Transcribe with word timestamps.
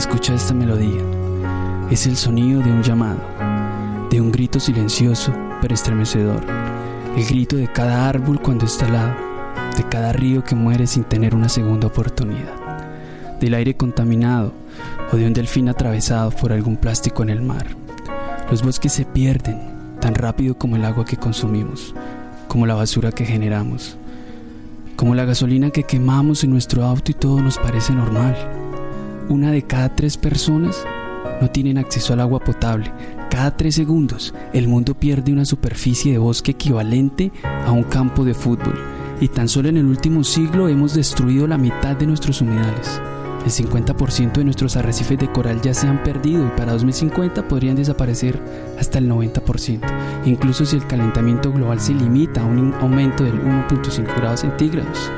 Escucha 0.00 0.32
esta 0.32 0.54
melodía. 0.54 1.02
Es 1.90 2.06
el 2.06 2.16
sonido 2.16 2.62
de 2.62 2.72
un 2.72 2.82
llamado, 2.82 3.20
de 4.08 4.18
un 4.18 4.32
grito 4.32 4.58
silencioso 4.58 5.30
pero 5.60 5.74
estremecedor. 5.74 6.42
El 7.14 7.26
grito 7.26 7.56
de 7.56 7.70
cada 7.70 8.08
árbol 8.08 8.40
cuando 8.40 8.64
está 8.64 8.88
lado, 8.88 9.14
de 9.76 9.84
cada 9.90 10.14
río 10.14 10.42
que 10.42 10.54
muere 10.54 10.86
sin 10.86 11.04
tener 11.04 11.34
una 11.34 11.50
segunda 11.50 11.88
oportunidad, 11.88 12.88
del 13.40 13.52
aire 13.52 13.76
contaminado 13.76 14.54
o 15.12 15.16
de 15.18 15.26
un 15.26 15.34
delfín 15.34 15.68
atravesado 15.68 16.30
por 16.30 16.54
algún 16.54 16.78
plástico 16.78 17.22
en 17.22 17.28
el 17.28 17.42
mar. 17.42 17.66
Los 18.50 18.62
bosques 18.62 18.94
se 18.94 19.04
pierden 19.04 19.60
tan 20.00 20.14
rápido 20.14 20.56
como 20.56 20.76
el 20.76 20.84
agua 20.86 21.04
que 21.04 21.18
consumimos, 21.18 21.94
como 22.48 22.64
la 22.64 22.74
basura 22.74 23.12
que 23.12 23.26
generamos, 23.26 23.98
como 24.96 25.14
la 25.14 25.26
gasolina 25.26 25.68
que 25.68 25.84
quemamos 25.84 26.42
en 26.42 26.52
nuestro 26.52 26.86
auto 26.86 27.10
y 27.10 27.14
todo 27.14 27.42
nos 27.42 27.58
parece 27.58 27.92
normal. 27.92 28.59
Una 29.30 29.52
de 29.52 29.62
cada 29.62 29.94
tres 29.94 30.16
personas 30.16 30.84
no 31.40 31.48
tienen 31.48 31.78
acceso 31.78 32.12
al 32.12 32.18
agua 32.18 32.40
potable. 32.40 32.92
Cada 33.30 33.56
tres 33.56 33.76
segundos 33.76 34.34
el 34.52 34.66
mundo 34.66 34.94
pierde 34.94 35.32
una 35.32 35.44
superficie 35.44 36.10
de 36.10 36.18
bosque 36.18 36.50
equivalente 36.50 37.30
a 37.44 37.70
un 37.70 37.84
campo 37.84 38.24
de 38.24 38.34
fútbol. 38.34 38.74
Y 39.20 39.28
tan 39.28 39.48
solo 39.48 39.68
en 39.68 39.76
el 39.76 39.86
último 39.86 40.24
siglo 40.24 40.66
hemos 40.66 40.94
destruido 40.94 41.46
la 41.46 41.58
mitad 41.58 41.94
de 41.94 42.08
nuestros 42.08 42.40
humedales. 42.40 43.00
El 43.44 43.52
50% 43.52 44.32
de 44.32 44.44
nuestros 44.44 44.76
arrecifes 44.76 45.20
de 45.20 45.30
coral 45.30 45.60
ya 45.62 45.74
se 45.74 45.86
han 45.86 46.02
perdido 46.02 46.44
y 46.44 46.50
para 46.58 46.72
2050 46.72 47.46
podrían 47.46 47.76
desaparecer 47.76 48.42
hasta 48.80 48.98
el 48.98 49.08
90%, 49.08 49.80
incluso 50.24 50.66
si 50.66 50.74
el 50.74 50.88
calentamiento 50.88 51.52
global 51.52 51.78
se 51.78 51.94
limita 51.94 52.42
a 52.42 52.46
un 52.46 52.74
aumento 52.80 53.22
del 53.22 53.40
1.5 53.40 54.16
grados 54.16 54.40
centígrados. 54.40 55.08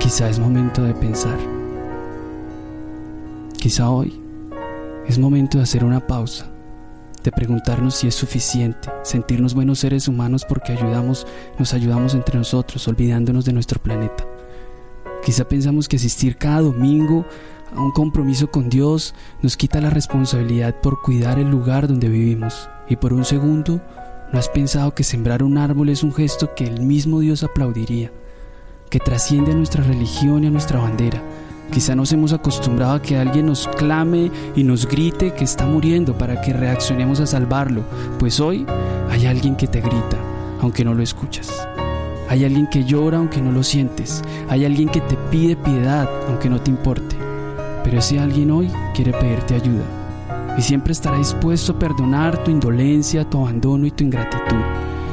Quizá 0.00 0.28
es 0.28 0.40
momento 0.40 0.82
de 0.82 0.94
pensar. 0.94 1.59
Quizá 3.60 3.90
hoy 3.90 4.18
es 5.06 5.18
momento 5.18 5.58
de 5.58 5.64
hacer 5.64 5.84
una 5.84 6.06
pausa, 6.06 6.46
de 7.22 7.30
preguntarnos 7.30 7.94
si 7.94 8.06
es 8.06 8.14
suficiente, 8.14 8.88
sentirnos 9.02 9.52
buenos 9.52 9.80
seres 9.80 10.08
humanos 10.08 10.46
porque 10.48 10.72
ayudamos, 10.72 11.26
nos 11.58 11.74
ayudamos 11.74 12.14
entre 12.14 12.38
nosotros, 12.38 12.88
olvidándonos 12.88 13.44
de 13.44 13.52
nuestro 13.52 13.78
planeta. 13.78 14.24
Quizá 15.22 15.46
pensamos 15.46 15.88
que 15.88 15.96
asistir 15.96 16.38
cada 16.38 16.62
domingo 16.62 17.26
a 17.76 17.82
un 17.82 17.92
compromiso 17.92 18.50
con 18.50 18.70
Dios 18.70 19.14
nos 19.42 19.58
quita 19.58 19.82
la 19.82 19.90
responsabilidad 19.90 20.80
por 20.80 21.02
cuidar 21.02 21.38
el 21.38 21.50
lugar 21.50 21.86
donde 21.86 22.08
vivimos. 22.08 22.70
Y 22.88 22.96
por 22.96 23.12
un 23.12 23.26
segundo, 23.26 23.82
¿no 24.32 24.38
has 24.38 24.48
pensado 24.48 24.94
que 24.94 25.04
sembrar 25.04 25.42
un 25.42 25.58
árbol 25.58 25.90
es 25.90 26.02
un 26.02 26.14
gesto 26.14 26.54
que 26.54 26.66
el 26.66 26.80
mismo 26.80 27.20
Dios 27.20 27.42
aplaudiría? 27.42 28.10
Que 28.88 29.00
trasciende 29.00 29.52
a 29.52 29.54
nuestra 29.54 29.84
religión 29.84 30.44
y 30.44 30.46
a 30.46 30.50
nuestra 30.50 30.80
bandera. 30.80 31.22
Quizá 31.72 31.94
nos 31.94 32.10
hemos 32.10 32.32
acostumbrado 32.32 32.94
a 32.94 33.02
que 33.02 33.16
alguien 33.16 33.46
nos 33.46 33.68
clame 33.68 34.32
y 34.56 34.64
nos 34.64 34.88
grite 34.88 35.32
que 35.32 35.44
está 35.44 35.66
muriendo 35.66 36.18
para 36.18 36.40
que 36.40 36.52
reaccionemos 36.52 37.20
a 37.20 37.26
salvarlo. 37.26 37.84
Pues 38.18 38.40
hoy 38.40 38.66
hay 39.08 39.26
alguien 39.26 39.54
que 39.54 39.68
te 39.68 39.80
grita, 39.80 40.16
aunque 40.60 40.84
no 40.84 40.94
lo 40.94 41.02
escuchas. 41.04 41.68
Hay 42.28 42.44
alguien 42.44 42.66
que 42.66 42.84
llora 42.84 43.18
aunque 43.18 43.40
no 43.40 43.52
lo 43.52 43.62
sientes. 43.62 44.20
Hay 44.48 44.64
alguien 44.64 44.88
que 44.88 45.00
te 45.00 45.16
pide 45.30 45.54
piedad 45.54 46.08
aunque 46.26 46.50
no 46.50 46.60
te 46.60 46.72
importe. 46.72 47.14
Pero 47.84 47.98
ese 47.98 48.18
alguien 48.18 48.50
hoy 48.50 48.68
quiere 48.92 49.12
pedirte 49.12 49.54
ayuda. 49.54 49.84
Y 50.58 50.62
siempre 50.62 50.92
estará 50.92 51.18
dispuesto 51.18 51.72
a 51.72 51.78
perdonar 51.78 52.42
tu 52.42 52.50
indolencia, 52.50 53.28
tu 53.30 53.40
abandono 53.42 53.86
y 53.86 53.92
tu 53.92 54.02
ingratitud. 54.02 54.60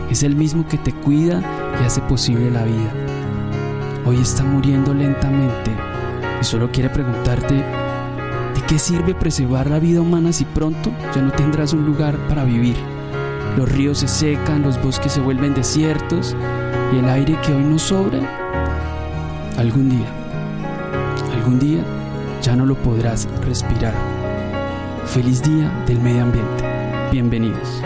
Es 0.09 0.23
el 0.23 0.35
mismo 0.35 0.67
que 0.67 0.79
te 0.79 0.91
cuida 0.91 1.39
y 1.79 1.85
hace 1.85 2.01
posible 2.01 2.49
la 2.49 2.63
vida. 2.63 2.93
Hoy 4.07 4.17
está 4.17 4.43
muriendo 4.43 4.93
lentamente 4.93 5.96
y 6.39 6.43
solo 6.43 6.71
quiere 6.71 6.89
preguntarte, 6.89 7.55
¿de 7.55 8.61
qué 8.67 8.79
sirve 8.79 9.15
preservar 9.15 9.69
la 9.69 9.79
vida 9.79 10.01
humana 10.01 10.31
si 10.31 10.45
pronto 10.45 10.91
ya 11.13 11.21
no 11.21 11.31
tendrás 11.31 11.73
un 11.73 11.85
lugar 11.85 12.15
para 12.27 12.43
vivir? 12.43 12.75
Los 13.57 13.71
ríos 13.71 13.99
se 13.99 14.07
secan, 14.07 14.61
los 14.61 14.81
bosques 14.81 15.11
se 15.11 15.21
vuelven 15.21 15.53
desiertos 15.53 16.35
y 16.93 16.97
el 16.99 17.09
aire 17.09 17.37
que 17.45 17.53
hoy 17.53 17.63
nos 17.63 17.83
sobra, 17.83 18.19
algún 19.57 19.89
día, 19.89 20.07
algún 21.33 21.59
día 21.59 21.83
ya 22.41 22.55
no 22.55 22.65
lo 22.65 22.75
podrás 22.75 23.27
respirar. 23.45 23.93
Feliz 25.05 25.41
día 25.41 25.71
del 25.87 25.99
medio 25.99 26.23
ambiente. 26.23 26.63
Bienvenidos. 27.11 27.81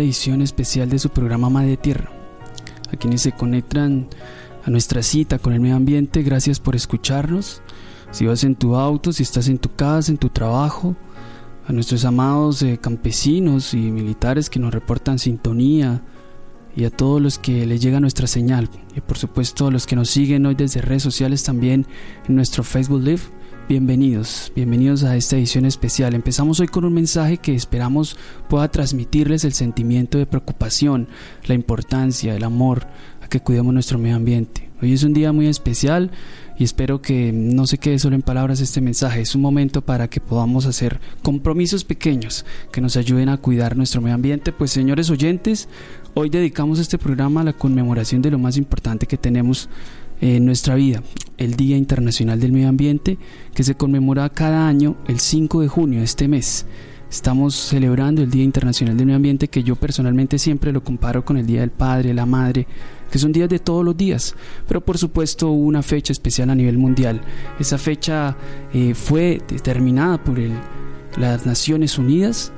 Edición 0.00 0.42
especial 0.42 0.88
de 0.88 0.98
su 0.98 1.10
programa 1.10 1.50
Madre 1.50 1.76
Tierra. 1.76 2.10
A 2.92 2.96
quienes 2.96 3.22
se 3.22 3.32
conectan 3.32 4.08
a 4.64 4.70
nuestra 4.70 5.02
cita 5.02 5.38
con 5.38 5.52
el 5.52 5.60
medio 5.60 5.76
ambiente, 5.76 6.22
gracias 6.22 6.60
por 6.60 6.76
escucharnos. 6.76 7.62
Si 8.10 8.26
vas 8.26 8.44
en 8.44 8.54
tu 8.54 8.76
auto, 8.76 9.12
si 9.12 9.22
estás 9.22 9.48
en 9.48 9.58
tu 9.58 9.74
casa, 9.74 10.12
en 10.12 10.18
tu 10.18 10.28
trabajo, 10.28 10.96
a 11.66 11.72
nuestros 11.72 12.04
amados 12.04 12.62
eh, 12.62 12.78
campesinos 12.80 13.74
y 13.74 13.78
militares 13.78 14.50
que 14.50 14.60
nos 14.60 14.72
reportan 14.72 15.18
sintonía 15.18 16.02
y 16.76 16.84
a 16.84 16.90
todos 16.90 17.20
los 17.20 17.38
que 17.38 17.66
les 17.66 17.80
llega 17.80 18.00
nuestra 18.00 18.26
señal 18.26 18.68
y 18.94 19.00
por 19.00 19.16
supuesto 19.16 19.68
a 19.68 19.70
los 19.70 19.86
que 19.86 19.96
nos 19.96 20.10
siguen 20.10 20.44
hoy 20.46 20.54
desde 20.54 20.82
redes 20.82 21.02
sociales 21.02 21.42
también 21.44 21.86
en 22.28 22.34
nuestro 22.34 22.64
Facebook 22.64 23.02
Live 23.02 23.22
Bienvenidos, 23.66 24.52
bienvenidos 24.54 25.04
a 25.04 25.16
esta 25.16 25.36
edición 25.36 25.64
especial. 25.64 26.14
Empezamos 26.14 26.60
hoy 26.60 26.66
con 26.66 26.84
un 26.84 26.92
mensaje 26.92 27.38
que 27.38 27.54
esperamos 27.54 28.14
pueda 28.46 28.70
transmitirles 28.70 29.42
el 29.44 29.54
sentimiento 29.54 30.18
de 30.18 30.26
preocupación, 30.26 31.08
la 31.46 31.54
importancia, 31.54 32.36
el 32.36 32.44
amor 32.44 32.86
a 33.22 33.28
que 33.28 33.40
cuidemos 33.40 33.72
nuestro 33.72 33.98
medio 33.98 34.16
ambiente. 34.16 34.68
Hoy 34.82 34.92
es 34.92 35.02
un 35.02 35.14
día 35.14 35.32
muy 35.32 35.46
especial 35.46 36.10
y 36.58 36.64
espero 36.64 37.00
que 37.00 37.32
no 37.32 37.66
se 37.66 37.78
quede 37.78 37.98
solo 37.98 38.16
en 38.16 38.20
palabras 38.20 38.60
este 38.60 38.82
mensaje. 38.82 39.22
Es 39.22 39.34
un 39.34 39.40
momento 39.40 39.80
para 39.80 40.08
que 40.08 40.20
podamos 40.20 40.66
hacer 40.66 41.00
compromisos 41.22 41.84
pequeños 41.84 42.44
que 42.70 42.82
nos 42.82 42.98
ayuden 42.98 43.30
a 43.30 43.38
cuidar 43.38 43.78
nuestro 43.78 44.02
medio 44.02 44.16
ambiente. 44.16 44.52
Pues 44.52 44.72
señores 44.72 45.08
oyentes, 45.08 45.70
hoy 46.12 46.28
dedicamos 46.28 46.80
este 46.80 46.98
programa 46.98 47.40
a 47.40 47.44
la 47.44 47.54
conmemoración 47.54 48.20
de 48.20 48.30
lo 48.30 48.38
más 48.38 48.58
importante 48.58 49.06
que 49.06 49.16
tenemos 49.16 49.70
nuestra 50.24 50.74
vida, 50.74 51.02
el 51.36 51.54
Día 51.54 51.76
Internacional 51.76 52.40
del 52.40 52.52
Medio 52.52 52.68
Ambiente, 52.68 53.18
que 53.54 53.62
se 53.62 53.74
conmemora 53.74 54.30
cada 54.30 54.66
año 54.66 54.96
el 55.06 55.20
5 55.20 55.60
de 55.60 55.68
junio 55.68 55.98
de 55.98 56.06
este 56.06 56.28
mes. 56.28 56.64
Estamos 57.10 57.54
celebrando 57.54 58.22
el 58.22 58.30
Día 58.30 58.42
Internacional 58.42 58.96
del 58.96 59.06
Medio 59.06 59.16
Ambiente 59.16 59.48
que 59.48 59.62
yo 59.62 59.76
personalmente 59.76 60.38
siempre 60.38 60.72
lo 60.72 60.82
comparo 60.82 61.24
con 61.24 61.36
el 61.36 61.46
Día 61.46 61.60
del 61.60 61.70
Padre, 61.70 62.14
la 62.14 62.24
Madre, 62.24 62.66
que 63.10 63.18
son 63.18 63.32
días 63.32 63.50
de 63.50 63.58
todos 63.58 63.84
los 63.84 63.96
días, 63.96 64.34
pero 64.66 64.80
por 64.80 64.96
supuesto 64.96 65.50
una 65.50 65.82
fecha 65.82 66.12
especial 66.12 66.48
a 66.50 66.54
nivel 66.54 66.78
mundial. 66.78 67.20
Esa 67.60 67.76
fecha 67.76 68.36
eh, 68.72 68.94
fue 68.94 69.42
determinada 69.46 70.24
por 70.24 70.38
el, 70.38 70.52
las 71.18 71.44
Naciones 71.44 71.98
Unidas 71.98 72.50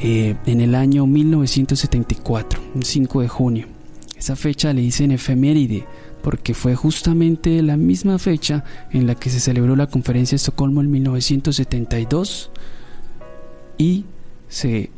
eh, 0.00 0.36
en 0.44 0.60
el 0.60 0.74
año 0.74 1.06
1974, 1.06 2.60
el 2.76 2.84
5 2.84 3.22
de 3.22 3.28
junio. 3.28 3.66
Esa 4.16 4.36
fecha 4.36 4.72
le 4.72 4.82
dicen 4.82 5.10
efeméride 5.10 5.86
porque 6.24 6.54
fue 6.54 6.74
justamente 6.74 7.62
la 7.62 7.76
misma 7.76 8.18
fecha 8.18 8.64
en 8.90 9.06
la 9.06 9.14
que 9.14 9.28
se 9.28 9.40
celebró 9.40 9.76
la 9.76 9.88
conferencia 9.88 10.32
de 10.32 10.36
Estocolmo 10.36 10.80
en 10.80 10.90
1972 10.90 12.50
y 13.76 14.06
se 14.48 14.88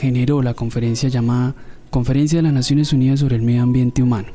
generó 0.00 0.40
la 0.40 0.54
conferencia 0.54 1.10
llamada 1.10 1.54
Conferencia 1.90 2.38
de 2.38 2.44
las 2.44 2.54
Naciones 2.54 2.94
Unidas 2.94 3.20
sobre 3.20 3.36
el 3.36 3.42
Medio 3.42 3.62
Ambiente 3.62 4.02
Humano, 4.02 4.28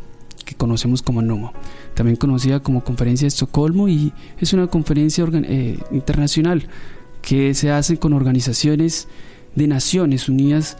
que 0.46 0.54
conocemos 0.54 1.02
como 1.02 1.24
NUMO, 1.24 1.52
también 1.96 2.16
conocida 2.16 2.60
como 2.60 2.84
Conferencia 2.84 3.26
de 3.26 3.30
Estocolmo 3.30 3.90
y 3.90 4.14
es 4.38 4.54
una 4.54 4.68
conferencia 4.68 5.26
eh, 5.32 5.80
internacional 5.90 6.68
que 7.24 7.56
se 7.56 7.72
hace 7.72 7.98
con 7.98 8.14
organizaciones 8.14 9.08
de 9.56 9.68
Naciones 9.68 10.30
Unidas 10.30 10.78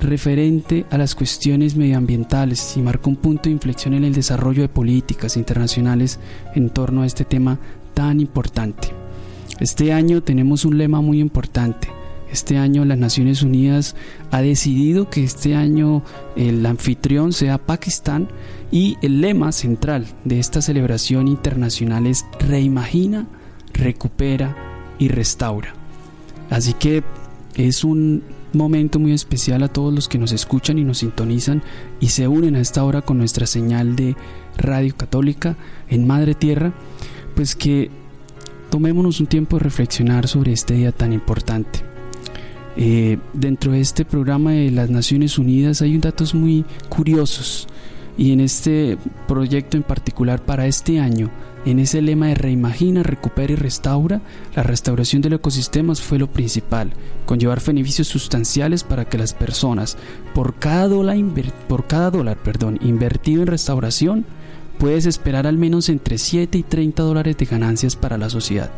referente 0.00 0.86
a 0.90 0.98
las 0.98 1.14
cuestiones 1.14 1.76
medioambientales 1.76 2.76
y 2.76 2.82
marca 2.82 3.08
un 3.08 3.16
punto 3.16 3.44
de 3.44 3.50
inflexión 3.50 3.94
en 3.94 4.04
el 4.04 4.14
desarrollo 4.14 4.62
de 4.62 4.68
políticas 4.68 5.36
internacionales 5.36 6.18
en 6.54 6.70
torno 6.70 7.02
a 7.02 7.06
este 7.06 7.24
tema 7.24 7.58
tan 7.94 8.20
importante. 8.20 8.88
Este 9.60 9.92
año 9.92 10.22
tenemos 10.22 10.64
un 10.64 10.78
lema 10.78 11.00
muy 11.00 11.20
importante. 11.20 11.88
Este 12.32 12.56
año 12.58 12.84
las 12.84 12.98
Naciones 12.98 13.42
Unidas 13.42 13.96
ha 14.30 14.40
decidido 14.40 15.10
que 15.10 15.24
este 15.24 15.54
año 15.54 16.02
el 16.36 16.64
anfitrión 16.64 17.32
sea 17.32 17.58
Pakistán 17.58 18.28
y 18.70 18.96
el 19.02 19.20
lema 19.20 19.52
central 19.52 20.06
de 20.24 20.38
esta 20.38 20.62
celebración 20.62 21.28
internacional 21.28 22.06
es 22.06 22.24
reimagina, 22.38 23.26
recupera, 23.72 24.56
y 25.00 25.08
restaura. 25.08 25.74
Así 26.50 26.74
que 26.74 27.02
es 27.66 27.84
un 27.84 28.22
momento 28.52 28.98
muy 28.98 29.12
especial 29.12 29.62
a 29.62 29.68
todos 29.68 29.92
los 29.92 30.08
que 30.08 30.18
nos 30.18 30.32
escuchan 30.32 30.78
y 30.78 30.84
nos 30.84 30.98
sintonizan 30.98 31.62
y 32.00 32.08
se 32.08 32.28
unen 32.28 32.56
a 32.56 32.60
esta 32.60 32.84
hora 32.84 33.02
con 33.02 33.18
nuestra 33.18 33.46
señal 33.46 33.96
de 33.96 34.16
Radio 34.56 34.94
Católica 34.96 35.56
en 35.88 36.06
Madre 36.06 36.34
Tierra, 36.34 36.72
pues 37.34 37.54
que 37.54 37.90
tomémonos 38.70 39.20
un 39.20 39.26
tiempo 39.26 39.56
de 39.56 39.64
reflexionar 39.64 40.28
sobre 40.28 40.52
este 40.52 40.74
día 40.74 40.92
tan 40.92 41.12
importante. 41.12 41.80
Eh, 42.76 43.18
dentro 43.32 43.72
de 43.72 43.80
este 43.80 44.04
programa 44.04 44.52
de 44.52 44.70
las 44.70 44.90
Naciones 44.90 45.38
Unidas 45.38 45.82
hay 45.82 45.98
datos 45.98 46.34
muy 46.34 46.64
curiosos 46.88 47.66
y 48.20 48.32
en 48.32 48.40
este 48.40 48.98
proyecto 49.26 49.78
en 49.78 49.82
particular 49.82 50.44
para 50.44 50.66
este 50.66 51.00
año, 51.00 51.30
en 51.64 51.78
ese 51.78 52.02
lema 52.02 52.26
de 52.26 52.34
reimagina, 52.34 53.02
recupera 53.02 53.54
y 53.54 53.56
restaura, 53.56 54.20
la 54.54 54.62
restauración 54.62 55.22
del 55.22 55.32
ecosistema 55.32 55.94
fue 55.94 56.18
lo 56.18 56.26
principal, 56.26 56.92
conllevar 57.24 57.62
beneficios 57.64 58.08
sustanciales 58.08 58.84
para 58.84 59.06
que 59.06 59.16
las 59.16 59.32
personas, 59.32 59.96
por 60.34 60.56
cada 60.56 60.86
dólar, 60.86 61.16
por 61.66 61.86
cada 61.86 62.10
dólar 62.10 62.36
perdón, 62.36 62.78
invertido 62.82 63.40
en 63.40 63.46
restauración, 63.46 64.26
puedes 64.76 65.06
esperar 65.06 65.46
al 65.46 65.56
menos 65.56 65.88
entre 65.88 66.18
7 66.18 66.58
y 66.58 66.62
30 66.62 67.02
dólares 67.02 67.38
de 67.38 67.46
ganancias 67.46 67.96
para 67.96 68.18
la 68.18 68.28
sociedad. 68.28 68.70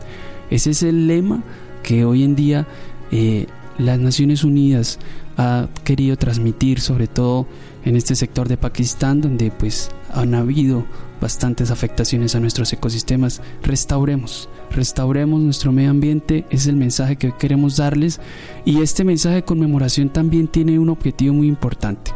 Ese 0.50 0.70
es 0.70 0.84
el 0.84 1.08
lema 1.08 1.42
que 1.82 2.04
hoy 2.04 2.22
en 2.22 2.36
día 2.36 2.68
eh, 3.10 3.48
las 3.76 3.98
Naciones 3.98 4.44
Unidas 4.44 5.00
ha 5.36 5.66
querido 5.82 6.16
transmitir, 6.16 6.78
sobre 6.78 7.08
todo 7.08 7.48
en 7.84 7.96
este 7.96 8.14
sector 8.14 8.48
de 8.48 8.56
Pakistán, 8.56 9.20
donde 9.20 9.50
pues 9.50 9.90
han 10.12 10.34
habido 10.34 10.84
bastantes 11.20 11.70
afectaciones 11.70 12.34
a 12.34 12.40
nuestros 12.40 12.72
ecosistemas. 12.72 13.40
Restauremos, 13.62 14.48
restauremos 14.70 15.40
nuestro 15.40 15.72
medio 15.72 15.90
ambiente, 15.90 16.44
es 16.50 16.66
el 16.66 16.76
mensaje 16.76 17.16
que 17.16 17.32
queremos 17.32 17.76
darles 17.76 18.20
y 18.64 18.80
este 18.80 19.04
mensaje 19.04 19.36
de 19.36 19.44
conmemoración 19.44 20.08
también 20.08 20.48
tiene 20.48 20.78
un 20.78 20.88
objetivo 20.88 21.34
muy 21.34 21.46
importante. 21.46 22.12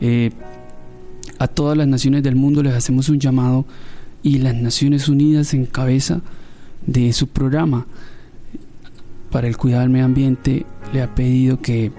Eh, 0.00 0.30
a 1.38 1.48
todas 1.48 1.76
las 1.76 1.88
naciones 1.88 2.22
del 2.22 2.36
mundo 2.36 2.62
les 2.62 2.74
hacemos 2.74 3.08
un 3.08 3.20
llamado 3.20 3.66
y 4.22 4.38
las 4.38 4.54
Naciones 4.54 5.08
Unidas 5.08 5.54
en 5.54 5.66
cabeza 5.66 6.20
de 6.86 7.12
su 7.12 7.28
programa 7.28 7.86
para 9.30 9.48
el 9.48 9.56
cuidado 9.56 9.82
del 9.82 9.90
medio 9.90 10.06
ambiente 10.06 10.64
le 10.92 11.02
ha 11.02 11.14
pedido 11.14 11.60
que 11.60 11.92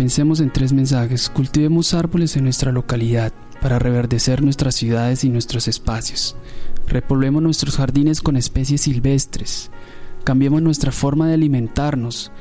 pensemos 0.00 0.40
en 0.40 0.50
tres 0.50 0.72
mensajes. 0.72 1.28
Cultivemos 1.28 1.92
árboles 1.92 2.34
en 2.34 2.44
nuestra 2.44 2.72
localidad 2.72 3.34
para 3.60 3.78
reverdecer 3.78 4.42
nuestras 4.42 4.74
ciudades 4.74 5.24
y 5.24 5.28
nuestros 5.28 5.68
espacios. 5.68 6.36
Repoblemos 6.88 7.42
nuestros 7.42 7.76
jardines 7.76 8.22
con 8.22 8.38
especies 8.38 8.80
silvestres. 8.80 9.70
Cambiemos 10.24 10.62
nuestra 10.62 10.90
forma 10.90 11.28
de 11.28 11.34
alimentarnos 11.34 12.32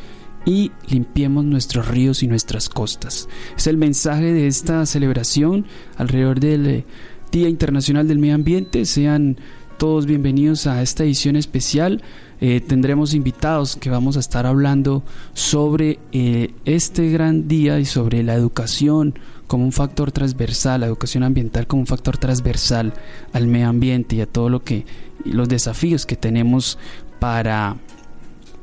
y 0.46 0.72
limpiemos 0.88 1.44
nuestros 1.44 1.90
ríos 1.90 2.24
y 2.24 2.28
nuestras 2.28 2.70
costas. 2.70 3.28
Es 3.58 3.68
el 3.68 3.76
mensaje 3.76 4.32
de 4.32 4.48
esta 4.48 4.86
celebración 4.86 5.66
alrededor 5.98 6.40
del 6.40 6.66
eh, 6.66 6.86
Día 7.30 7.50
Internacional 7.50 8.08
del 8.08 8.20
Medio 8.20 8.36
Ambiente. 8.36 8.86
Sean 8.86 9.36
todos 9.78 10.06
bienvenidos 10.06 10.66
a 10.66 10.82
esta 10.82 11.04
edición 11.04 11.36
especial 11.36 12.04
eh, 12.42 12.62
tendremos 12.62 13.14
invitados 13.14 13.76
que 13.76 13.90
vamos 13.90 14.16
a 14.16 14.22
estar 14.22 14.46
hablando 14.46 15.04
sobre 15.34 16.00
eh, 16.12 16.54
este 16.66 17.10
gran 17.10 17.48
día 17.48 17.80
y 17.80 17.86
sobre 17.86 18.24
la 18.24 18.34
educación 18.34 19.16
como 19.48 19.66
un 19.66 19.72
factor 19.72 20.12
transversal, 20.12 20.82
la 20.82 20.88
educación 20.88 21.24
ambiental 21.24 21.68
como 21.68 21.82
un 21.82 21.88
factor 21.88 22.18
transversal 22.18 22.94
al 23.34 23.48
medio 23.48 23.68
ambiente 23.68 24.16
y 24.16 24.22
a 24.22 24.26
todo 24.26 24.48
lo 24.48 24.64
que 24.64 24.86
los 25.26 25.50
desafíos 25.50 26.06
que 26.06 26.16
tenemos 26.16 26.78
para 27.20 27.78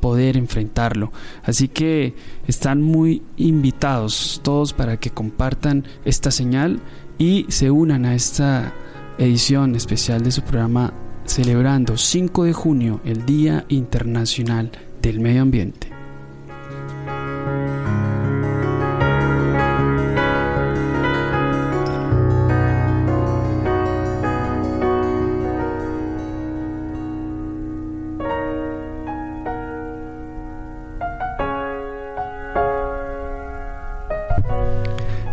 poder 0.00 0.36
enfrentarlo. 0.36 1.12
Así 1.42 1.68
que 1.68 2.14
están 2.46 2.80
muy 2.80 3.22
invitados 3.36 4.40
todos 4.42 4.72
para 4.72 4.98
que 4.98 5.10
compartan 5.10 5.84
esta 6.04 6.30
señal 6.30 6.80
y 7.18 7.46
se 7.48 7.70
unan 7.70 8.04
a 8.06 8.14
esta 8.14 8.72
edición 9.18 9.74
especial 9.74 10.22
de 10.22 10.30
su 10.30 10.42
programa 10.42 10.92
celebrando 11.26 11.96
5 11.96 12.44
de 12.44 12.52
junio 12.52 13.00
el 13.04 13.26
Día 13.26 13.64
Internacional 13.68 14.70
del 15.02 15.20
Medio 15.20 15.42
Ambiente. 15.42 15.88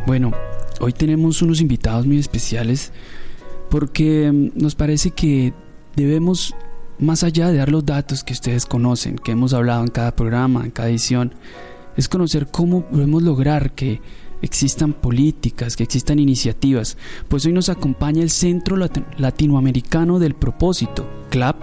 Bueno, 0.06 0.32
hoy 0.80 0.94
tenemos 0.94 1.42
unos 1.42 1.62
invitados 1.62 2.06
muy 2.06 2.20
especiales 2.20 2.92
porque 3.70 4.32
mm, 4.32 4.62
nos 4.62 4.76
parece 4.76 5.10
que 5.12 5.54
debemos, 5.96 6.56
más 7.00 7.24
allá 7.24 7.50
de 7.50 7.58
dar 7.58 7.70
los 7.70 7.86
datos 7.86 8.24
que 8.24 8.34
ustedes 8.34 8.66
conocen, 8.66 9.18
que 9.18 9.32
hemos 9.32 9.54
hablado 9.54 9.82
en 9.82 9.90
cada 9.90 10.16
programa, 10.16 10.64
en 10.64 10.72
cada 10.72 10.90
edición, 10.90 11.34
es 11.96 12.08
conocer 12.08 12.48
cómo 12.48 12.86
podemos 12.86 13.24
lograr 13.24 13.72
que 13.74 14.02
existan 14.42 14.94
políticas, 14.94 15.76
que 15.76 15.84
existan 15.84 16.20
iniciativas. 16.20 16.98
Pues 17.30 17.46
hoy 17.46 17.54
nos 17.54 17.70
acompaña 17.70 18.22
el 18.22 18.30
Centro 18.30 18.76
Latinoamericano 19.18 20.20
del 20.20 20.36
Propósito, 20.36 21.10
CLAP, 21.30 21.62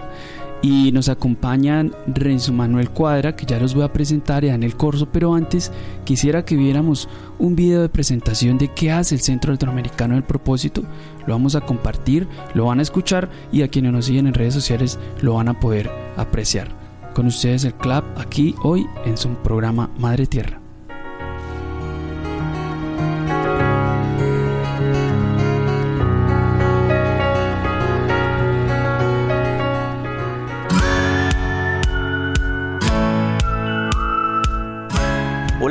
y 0.61 0.91
nos 0.91 1.09
acompañan 1.09 1.91
Renzo 2.07 2.53
Manuel 2.53 2.89
Cuadra, 2.89 3.35
que 3.35 3.45
ya 3.45 3.59
los 3.59 3.73
voy 3.73 3.83
a 3.83 3.93
presentar, 3.93 4.43
y 4.43 4.49
el 4.49 4.75
Corso, 4.75 5.07
pero 5.11 5.33
antes 5.33 5.71
quisiera 6.03 6.45
que 6.45 6.55
viéramos 6.55 7.09
un 7.39 7.55
video 7.55 7.81
de 7.81 7.89
presentación 7.89 8.57
de 8.57 8.67
qué 8.69 8.91
hace 8.91 9.15
el 9.15 9.21
Centro 9.21 9.51
Latinoamericano 9.51 10.13
del 10.13 10.23
Propósito. 10.23 10.83
Lo 11.25 11.33
vamos 11.33 11.55
a 11.55 11.61
compartir, 11.61 12.27
lo 12.53 12.65
van 12.65 12.79
a 12.79 12.83
escuchar 12.83 13.29
y 13.51 13.63
a 13.63 13.67
quienes 13.67 13.91
nos 13.91 14.05
siguen 14.05 14.27
en 14.27 14.33
redes 14.33 14.53
sociales 14.53 14.99
lo 15.21 15.35
van 15.35 15.49
a 15.49 15.59
poder 15.59 15.89
apreciar. 16.17 16.69
Con 17.13 17.27
ustedes 17.27 17.65
el 17.65 17.73
CLAP 17.73 18.17
aquí 18.17 18.55
hoy 18.63 18.85
en 19.05 19.17
su 19.17 19.29
programa 19.29 19.89
Madre 19.97 20.27
Tierra. 20.27 20.60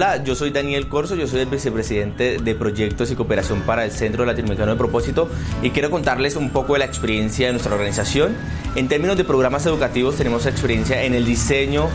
Hola, 0.00 0.24
yo 0.24 0.34
soy 0.34 0.48
Daniel 0.48 0.88
Corso, 0.88 1.14
yo 1.14 1.26
soy 1.26 1.40
el 1.40 1.46
vicepresidente 1.48 2.38
de 2.38 2.54
Proyectos 2.54 3.10
y 3.10 3.16
Cooperación 3.16 3.60
para 3.60 3.84
el 3.84 3.90
Centro 3.90 4.24
Latinoamericano 4.24 4.72
de 4.72 4.78
Propósito 4.78 5.28
y 5.62 5.72
quiero 5.72 5.90
contarles 5.90 6.36
un 6.36 6.48
poco 6.48 6.72
de 6.72 6.78
la 6.78 6.84
experiencia 6.86 7.48
de 7.48 7.52
nuestra 7.52 7.74
organización. 7.74 8.34
En 8.76 8.88
términos 8.88 9.18
de 9.18 9.24
programas 9.24 9.66
educativos 9.66 10.16
tenemos 10.16 10.46
experiencia 10.46 11.02
en 11.02 11.12
el 11.12 11.26
diseño 11.26 11.90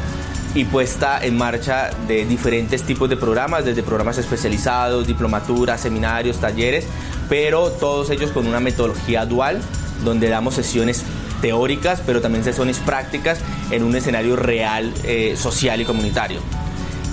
y 0.53 0.65
puesta 0.65 1.25
en 1.25 1.35
marcha 1.35 1.89
de 2.07 2.25
diferentes 2.25 2.83
tipos 2.83 3.09
de 3.09 3.17
programas, 3.17 3.65
desde 3.65 3.81
programas 3.81 4.19
especializados, 4.19 5.07
diplomaturas, 5.07 5.81
seminarios, 5.81 6.37
talleres, 6.37 6.85
pero 7.27 7.71
todos 7.71 8.11
ellos 8.11 8.29
con 8.29 8.45
una 8.45 8.59
metodología 8.59 9.25
dual 9.25 9.59
donde 10.03 10.29
damos 10.29 10.53
sesiones 10.53 11.01
teóricas, 11.41 12.03
pero 12.05 12.21
también 12.21 12.43
sesiones 12.43 12.77
prácticas 12.77 13.39
en 13.71 13.81
un 13.81 13.95
escenario 13.95 14.35
real, 14.35 14.93
eh, 15.05 15.35
social 15.35 15.81
y 15.81 15.85
comunitario. 15.85 16.64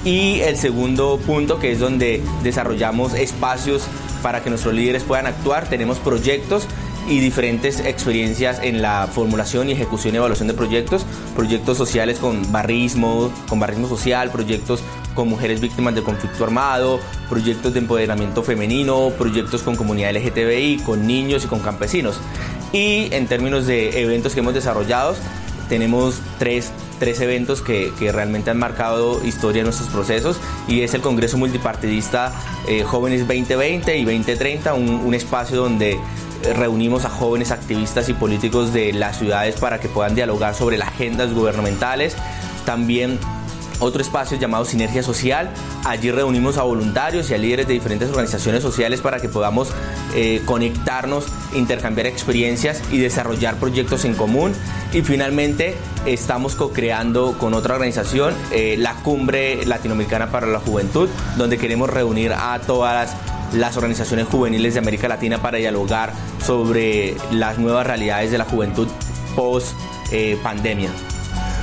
Y 0.04 0.40
el 0.40 0.56
segundo 0.56 1.18
punto, 1.18 1.58
que 1.58 1.72
es 1.72 1.78
donde 1.78 2.22
desarrollamos 2.42 3.14
espacios 3.14 3.84
para 4.22 4.42
que 4.42 4.50
nuestros 4.50 4.74
líderes 4.74 5.04
puedan 5.04 5.26
actuar, 5.26 5.68
tenemos 5.68 5.98
proyectos 5.98 6.66
y 7.08 7.18
diferentes 7.18 7.80
experiencias 7.80 8.60
en 8.62 8.80
la 8.80 9.08
formulación 9.12 9.68
y 9.68 9.72
ejecución 9.72 10.14
y 10.14 10.18
evaluación 10.18 10.48
de 10.48 10.54
proyectos, 10.54 11.04
proyectos 11.34 11.76
sociales 11.76 12.18
con 12.18 12.50
barrismo, 12.52 13.32
con 13.48 13.58
barrismo 13.58 13.88
social, 13.88 14.30
proyectos 14.30 14.82
con 15.14 15.28
mujeres 15.28 15.60
víctimas 15.60 15.94
de 15.94 16.02
conflicto 16.02 16.44
armado, 16.44 17.00
proyectos 17.28 17.72
de 17.72 17.80
empoderamiento 17.80 18.42
femenino, 18.42 19.10
proyectos 19.18 19.62
con 19.62 19.76
comunidad 19.76 20.14
LGTBI, 20.14 20.82
con 20.84 21.06
niños 21.06 21.44
y 21.44 21.48
con 21.48 21.60
campesinos. 21.60 22.18
Y 22.72 23.12
en 23.12 23.26
términos 23.26 23.66
de 23.66 24.00
eventos 24.02 24.32
que 24.32 24.40
hemos 24.40 24.54
desarrollado, 24.54 25.14
tenemos 25.72 26.20
tres 26.38 26.70
tres 26.98 27.18
eventos 27.22 27.62
que, 27.62 27.94
que, 27.98 28.12
realmente 28.12 28.50
han 28.50 28.58
marcado 28.58 29.24
historia 29.24 29.60
en 29.60 29.64
nuestros 29.64 29.88
procesos 29.88 30.38
y 30.68 30.82
es 30.82 30.92
el 30.92 31.00
Congreso 31.00 31.38
Multipartidista 31.38 32.30
eh, 32.68 32.82
Jóvenes 32.82 33.20
2020 33.20 33.96
y 33.96 34.04
2030, 34.04 34.74
un, 34.74 34.90
un 34.90 35.14
espacio 35.14 35.56
donde 35.56 35.92
eh, 35.92 36.52
reunimos 36.54 37.06
a 37.06 37.08
jóvenes 37.08 37.52
activistas 37.52 38.10
y 38.10 38.12
políticos 38.12 38.74
de 38.74 38.92
las 38.92 39.18
ciudades 39.18 39.56
para 39.56 39.80
que 39.80 39.88
puedan 39.88 40.14
dialogar 40.14 40.54
sobre 40.54 40.76
las 40.76 40.88
agendas 40.88 41.32
gubernamentales. 41.32 42.16
También 42.66 43.18
otro 43.82 44.00
espacio 44.00 44.38
llamado 44.38 44.64
Sinergia 44.64 45.02
Social. 45.02 45.50
Allí 45.84 46.10
reunimos 46.10 46.56
a 46.56 46.62
voluntarios 46.62 47.30
y 47.30 47.34
a 47.34 47.38
líderes 47.38 47.66
de 47.66 47.74
diferentes 47.74 48.08
organizaciones 48.08 48.62
sociales 48.62 49.00
para 49.00 49.20
que 49.20 49.28
podamos 49.28 49.70
eh, 50.14 50.42
conectarnos, 50.46 51.26
intercambiar 51.54 52.06
experiencias 52.06 52.82
y 52.90 52.98
desarrollar 52.98 53.56
proyectos 53.56 54.04
en 54.04 54.14
común. 54.14 54.52
Y 54.92 55.02
finalmente 55.02 55.74
estamos 56.06 56.54
co-creando 56.54 57.36
con 57.38 57.54
otra 57.54 57.74
organización 57.74 58.34
eh, 58.50 58.76
la 58.78 58.94
Cumbre 58.94 59.64
Latinoamericana 59.66 60.30
para 60.30 60.46
la 60.46 60.60
Juventud, 60.60 61.08
donde 61.36 61.58
queremos 61.58 61.90
reunir 61.90 62.32
a 62.32 62.58
todas 62.60 63.16
las 63.52 63.76
organizaciones 63.76 64.26
juveniles 64.26 64.74
de 64.74 64.80
América 64.80 65.08
Latina 65.08 65.42
para 65.42 65.58
dialogar 65.58 66.12
sobre 66.44 67.16
las 67.30 67.58
nuevas 67.58 67.86
realidades 67.86 68.30
de 68.30 68.38
la 68.38 68.44
juventud 68.44 68.88
post 69.34 69.74
eh, 70.10 70.38
pandemia. 70.42 70.90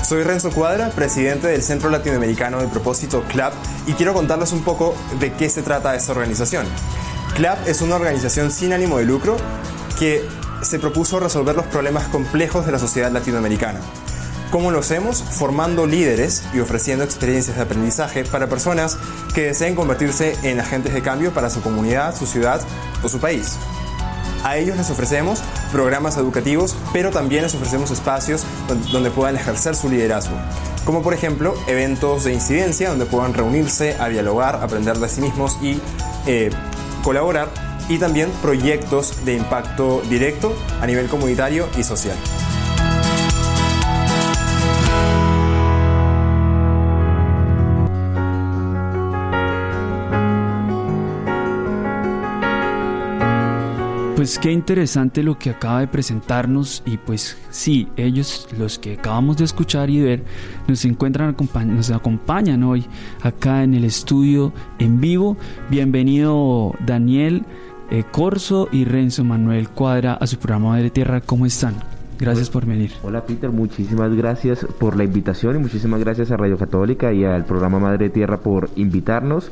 Soy 0.10 0.24
Renzo 0.24 0.50
Cuadra, 0.50 0.90
presidente 0.90 1.46
del 1.46 1.62
Centro 1.62 1.92
Latinoamericano 1.92 2.60
de 2.60 2.68
Propósito 2.68 3.24
CLAP 3.28 3.54
y 3.86 3.94
quiero 3.94 4.16
contarles 4.16 4.54
un 4.54 4.64
poco 4.64 4.96
de 5.20 5.34
qué 5.34 5.52
se 5.52 5.62
trata 5.62 5.94
esta 5.94 6.14
organización. 6.14 6.66
CLAP 7.36 7.68
es 7.68 7.82
una 7.82 7.98
organización 7.98 8.50
sin 8.50 8.74
ánimo 8.74 8.98
de 8.98 9.06
lucro 9.06 9.38
que 10.00 10.28
se 10.64 10.80
propuso 10.80 11.20
resolver 11.20 11.56
los 11.56 11.68
problemas 11.68 12.08
complejos 12.08 12.66
de 12.66 12.72
la 12.72 12.80
sociedad 12.80 13.12
latinoamericana. 13.12 13.82
¿Cómo 14.50 14.72
lo 14.72 14.80
hacemos? 14.80 15.22
Formando 15.22 15.86
líderes 15.86 16.42
y 16.56 16.60
ofreciendo 16.60 17.04
experiencias 17.04 17.58
de 17.58 17.62
aprendizaje 17.62 18.26
para 18.26 18.50
personas 18.50 18.98
que 19.36 19.44
deseen 19.44 19.76
convertirse 19.76 20.36
en 20.42 20.60
agentes 20.60 20.96
de 20.96 21.04
cambio 21.04 21.32
para 21.36 21.52
su 21.52 21.62
comunidad, 21.62 22.16
su 22.16 22.26
ciudad 22.26 22.62
o 23.04 23.10
su 23.10 23.20
país. 23.20 23.60
A 24.44 24.58
ellos 24.58 24.78
les 24.78 24.90
ofrecemos 24.90 25.42
programas 25.72 26.18
educativos, 26.18 26.76
pero 26.94 27.12
también 27.12 27.44
les 27.44 27.54
ofrecemos 27.56 27.92
espacios 27.92 28.46
donde 28.92 29.12
puedan 29.12 29.36
ejercer 29.36 29.76
su 29.76 29.90
liderazgo, 29.90 30.36
como 30.86 31.02
por 31.02 31.14
ejemplo 31.14 31.56
eventos 31.68 32.24
de 32.24 32.34
incidencia 32.34 32.90
donde 32.90 33.06
puedan 33.06 33.34
reunirse 33.34 33.96
a 34.00 34.08
dialogar, 34.08 34.56
aprender 34.64 34.98
de 34.98 35.10
sí 35.10 35.22
mismos 35.22 35.58
y 35.62 35.80
eh, 36.26 36.50
colaborar, 37.04 37.50
y 37.90 37.98
también 37.98 38.30
proyectos 38.42 39.26
de 39.26 39.34
impacto 39.36 40.02
directo 40.10 40.56
a 40.80 40.86
nivel 40.86 41.10
comunitario 41.10 41.68
y 41.78 41.84
social. 41.84 42.16
Pues 54.20 54.38
qué 54.38 54.52
interesante 54.52 55.24
lo 55.24 55.40
que 55.40 55.50
acaba 55.50 55.80
de 55.80 55.88
presentarnos 55.88 56.84
y 56.86 56.98
pues 56.98 57.38
sí, 57.52 57.88
ellos, 57.96 58.50
los 58.58 58.78
que 58.78 58.96
acabamos 58.96 59.38
de 59.38 59.46
escuchar 59.46 59.90
y 59.90 60.02
ver, 60.02 60.26
nos 60.68 60.84
encuentran, 60.84 61.34
nos 61.74 61.90
acompañan 61.90 62.64
hoy 62.64 62.86
acá 63.22 63.64
en 63.64 63.76
el 63.76 63.86
estudio 63.86 64.52
en 64.78 65.00
vivo. 65.00 65.38
Bienvenido 65.70 66.76
Daniel 66.86 67.46
eh, 67.92 68.04
Corso 68.12 68.68
y 68.74 68.84
Renzo 68.84 69.24
Manuel 69.24 69.70
Cuadra 69.70 70.16
a 70.16 70.28
su 70.28 70.38
programa 70.38 70.72
Madre 70.72 70.90
Tierra. 70.90 71.22
¿Cómo 71.22 71.46
están? 71.46 71.76
Gracias 72.20 72.50
por 72.50 72.66
venir. 72.66 72.92
Hola 73.04 73.26
Peter, 73.26 73.50
muchísimas 73.50 74.14
gracias 74.14 74.68
por 74.80 74.98
la 74.98 75.06
invitación 75.06 75.56
y 75.56 75.60
muchísimas 75.60 76.02
gracias 76.02 76.30
a 76.32 76.36
Radio 76.36 76.58
Católica 76.58 77.14
y 77.14 77.24
al 77.24 77.46
programa 77.46 77.80
Madre 77.80 78.10
Tierra 78.10 78.42
por 78.42 78.70
invitarnos. 78.76 79.50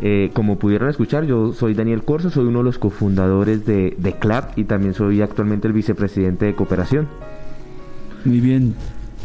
Eh, 0.00 0.30
como 0.34 0.58
pudieron 0.58 0.90
escuchar, 0.90 1.24
yo 1.24 1.52
soy 1.52 1.74
Daniel 1.74 2.02
Corso, 2.02 2.30
soy 2.30 2.44
uno 2.44 2.58
de 2.58 2.64
los 2.64 2.78
cofundadores 2.78 3.64
de, 3.64 3.96
de 3.98 4.12
CLAP 4.12 4.58
y 4.58 4.64
también 4.64 4.94
soy 4.94 5.22
actualmente 5.22 5.66
el 5.68 5.72
vicepresidente 5.72 6.44
de 6.44 6.54
cooperación. 6.54 7.08
Muy 8.24 8.40
bien. 8.40 8.74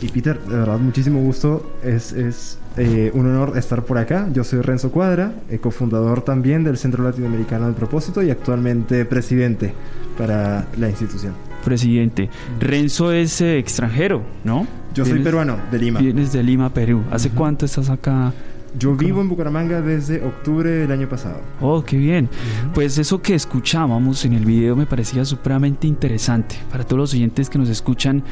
Y 0.02 0.08
Peter, 0.08 0.40
de 0.40 0.56
verdad, 0.56 0.80
muchísimo 0.80 1.20
gusto. 1.22 1.72
Es, 1.84 2.12
es 2.14 2.58
eh, 2.78 3.12
un 3.14 3.28
honor 3.28 3.58
estar 3.58 3.84
por 3.84 3.98
acá. 3.98 4.30
Yo 4.34 4.44
soy 4.44 4.62
Renzo 4.62 4.92
Cuadra, 4.92 5.34
eh, 5.50 5.60
cofundador 5.60 6.22
también 6.22 6.64
del 6.64 6.78
Centro 6.78 7.04
Latinoamericano 7.04 7.66
del 7.66 7.76
Propósito 7.76 8.24
y 8.24 8.32
actualmente 8.32 9.06
presidente 9.06 9.74
para 10.18 10.68
la 10.78 10.90
institución. 10.90 11.34
Presidente. 11.64 12.30
Renzo 12.60 13.12
es 13.12 13.42
extranjero, 13.42 14.24
¿no? 14.44 14.66
Yo 14.96 15.06
soy 15.06 15.20
peruano, 15.20 15.58
de 15.72 15.80
Lima. 15.80 16.00
Vienes 16.00 16.34
de 16.34 16.44
Lima, 16.44 16.74
Perú. 16.74 17.04
¿Hace 17.12 17.30
cuánto 17.30 17.66
estás 17.66 17.90
acá? 17.90 18.34
Yo 18.78 18.96
vivo 18.96 19.20
en 19.22 19.28
Bucaramanga 19.28 19.82
desde 19.82 20.24
octubre 20.24 20.70
del 20.70 20.92
año 20.92 21.10
pasado. 21.10 21.42
Oh, 21.60 21.84
qué 21.84 21.98
bien. 21.98 22.30
Pues 22.74 22.98
eso 22.98 23.22
que 23.22 23.36
escuchábamos 23.36 24.24
en 24.24 24.34
el 24.34 24.46
video 24.46 24.76
me 24.76 24.86
parecía 24.86 25.26
supremamente 25.26 25.88
interesante. 25.88 26.56
Para 26.72 26.86
todos 26.86 26.98
los 26.98 27.14
oyentes 27.14 27.50
que 27.50 27.60
nos 27.60 27.68
escuchan, 27.68 28.24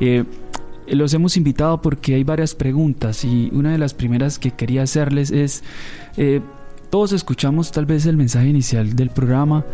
eh, 0.00 0.24
los 0.88 1.14
hemos 1.14 1.36
invitado 1.36 1.80
porque 1.80 2.14
hay 2.14 2.24
varias 2.24 2.54
preguntas 2.54 3.24
y 3.24 3.50
una 3.52 3.72
de 3.72 3.78
las 3.78 3.94
primeras 3.94 4.38
que 4.38 4.50
quería 4.50 4.82
hacerles 4.82 5.30
es, 5.30 5.64
eh, 6.16 6.40
todos 6.90 7.12
escuchamos 7.12 7.72
tal 7.72 7.86
vez 7.86 8.06
el 8.06 8.16
mensaje 8.16 8.48
inicial 8.48 8.94
del 8.94 9.10
programa, 9.10 9.64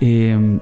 eh, 0.00 0.58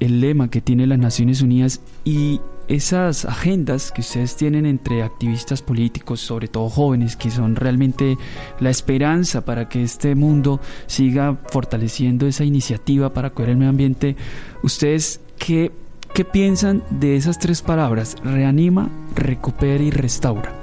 el 0.00 0.20
lema 0.20 0.48
que 0.48 0.60
tiene 0.62 0.86
las 0.86 0.98
Naciones 0.98 1.42
Unidas 1.42 1.80
y 2.04 2.40
esas 2.70 3.24
agendas 3.24 3.90
que 3.90 4.00
ustedes 4.00 4.36
tienen 4.36 4.64
entre 4.64 5.02
activistas 5.02 5.60
políticos, 5.60 6.20
sobre 6.20 6.46
todo 6.46 6.68
jóvenes, 6.68 7.16
que 7.16 7.28
son 7.28 7.56
realmente 7.56 8.16
la 8.60 8.70
esperanza 8.70 9.44
para 9.44 9.68
que 9.68 9.82
este 9.82 10.14
mundo 10.14 10.60
siga 10.86 11.36
fortaleciendo 11.48 12.28
esa 12.28 12.44
iniciativa 12.44 13.12
para 13.12 13.30
cuidar 13.30 13.50
el 13.50 13.56
medio 13.56 13.70
ambiente, 13.70 14.14
¿ustedes 14.62 15.20
qué, 15.36 15.72
qué 16.14 16.24
piensan 16.24 16.84
de 16.90 17.16
esas 17.16 17.40
tres 17.40 17.60
palabras? 17.60 18.16
Reanima, 18.22 18.88
recupera 19.16 19.82
y 19.82 19.90
restaura. 19.90 20.54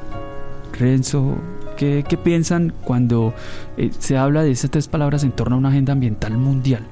Renzo, 0.80 1.36
¿qué, 1.76 2.06
qué 2.08 2.16
piensan 2.16 2.72
cuando 2.86 3.34
eh, 3.76 3.92
se 4.00 4.18
habla 4.18 4.44
de 4.44 4.52
esas 4.52 4.72
tres 4.72 4.88
palabras 4.88 5.26
en 5.26 5.34
torno 5.34 5.58
a 5.58 5.60
una 5.60 5.70
agenda 5.70 5.92
ambiental 5.92 6.38
mundial? 6.38 6.86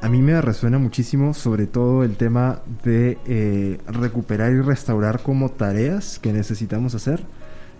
A 0.00 0.08
mí 0.08 0.22
me 0.22 0.40
resuena 0.40 0.78
muchísimo 0.78 1.34
sobre 1.34 1.66
todo 1.66 2.04
el 2.04 2.16
tema 2.16 2.62
de 2.84 3.18
eh, 3.26 3.78
recuperar 3.86 4.52
y 4.52 4.60
restaurar 4.60 5.22
como 5.22 5.50
tareas 5.50 6.18
que 6.18 6.32
necesitamos 6.32 6.94
hacer, 6.94 7.24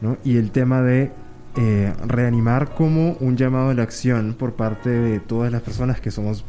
¿no? 0.00 0.18
Y 0.24 0.36
el 0.36 0.50
tema 0.50 0.82
de 0.82 1.12
eh, 1.56 1.92
reanimar 2.06 2.74
como 2.74 3.12
un 3.20 3.36
llamado 3.36 3.70
a 3.70 3.74
la 3.74 3.82
acción 3.84 4.34
por 4.36 4.54
parte 4.54 4.90
de 4.90 5.20
todas 5.20 5.52
las 5.52 5.62
personas 5.62 6.00
que 6.00 6.10
somos 6.10 6.44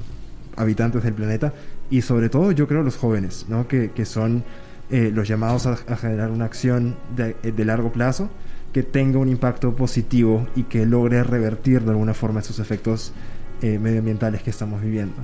habitantes 0.56 1.04
del 1.04 1.14
planeta 1.14 1.54
y 1.90 2.02
sobre 2.02 2.30
todo 2.30 2.52
yo 2.52 2.68
creo 2.68 2.82
los 2.82 2.98
jóvenes, 2.98 3.46
¿no? 3.48 3.68
Que, 3.68 3.92
que 3.92 4.06
son 4.06 4.44
eh, 4.90 5.12
los 5.14 5.28
llamados 5.28 5.68
a, 5.68 5.76
generar 5.96 6.32
una 6.32 6.46
acción 6.46 6.96
de, 7.16 7.36
de 7.44 7.66
largo 7.66 7.92
plazo 7.92 8.30
que 8.74 8.82
tenga 8.82 9.20
un 9.20 9.30
impacto 9.30 9.76
positivo 9.76 10.48
y 10.56 10.64
que 10.64 10.86
logre 10.88 11.24
revertir 11.24 11.84
de 11.84 11.92
alguna 11.92 12.16
forma 12.16 12.40
esos 12.40 12.60
efectos 12.60 13.14
medioambientales 13.62 14.42
que 14.42 14.52
estamos 14.52 14.82
viviendo. 14.82 15.16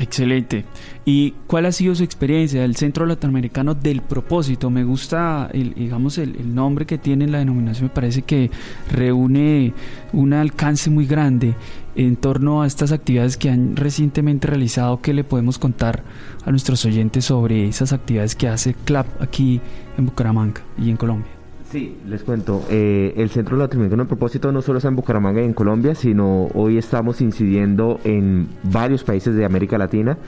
Excelente. 0.00 0.64
¿Y 1.04 1.32
cuál 1.46 1.66
ha 1.66 1.72
sido 1.72 1.94
su 1.94 2.02
experiencia 2.02 2.62
del 2.62 2.74
Centro 2.74 3.04
Latinoamericano 3.04 3.74
del 3.74 4.00
Propósito? 4.00 4.70
Me 4.70 4.82
gusta, 4.82 5.50
el, 5.52 5.74
digamos, 5.74 6.16
el, 6.16 6.54
nombre 6.54 6.86
que 6.86 6.96
tiene 6.96 7.26
la 7.26 7.38
denominación. 7.38 7.88
Me 7.88 7.94
parece 7.94 8.22
que 8.22 8.50
reúne 8.90 9.74
un 10.14 10.32
alcance 10.32 10.88
muy 10.88 11.06
grande 11.06 11.54
en 11.96 12.16
torno 12.16 12.62
a 12.62 12.66
estas 12.66 12.92
actividades 12.92 13.36
que 13.36 13.50
han 13.50 13.76
recientemente 13.76 14.46
realizado. 14.46 15.02
¿Qué 15.02 15.12
le 15.12 15.22
podemos 15.22 15.58
contar 15.58 16.02
a 16.46 16.50
nuestros 16.50 16.82
oyentes 16.86 17.26
sobre 17.26 17.68
esas 17.68 17.92
actividades 17.92 18.34
que 18.34 18.48
hace 18.48 18.72
CLAP 18.72 19.06
aquí 19.20 19.60
en 19.98 20.06
Bucaramanga 20.06 20.62
y 20.78 20.88
en 20.88 20.96
Colombia? 20.96 21.39
Sí, 21.70 21.96
les 22.04 22.24
cuento. 22.24 22.64
Eh, 22.68 23.14
el 23.16 23.30
Centro 23.30 23.56
Latinoamericano 23.56 24.02
de 24.02 24.08
Propósito 24.08 24.50
no 24.50 24.60
solo 24.60 24.78
está 24.78 24.88
en 24.88 24.96
Bucaramanga 24.96 25.40
y 25.40 25.44
en 25.44 25.52
Colombia, 25.52 25.94
sino 25.94 26.48
hoy 26.52 26.78
estamos 26.78 27.20
incidiendo 27.20 28.00
en 28.02 28.48
varios 28.64 29.04
países 29.04 29.36
de 29.36 29.44
América 29.44 29.78
Latina 29.78 30.18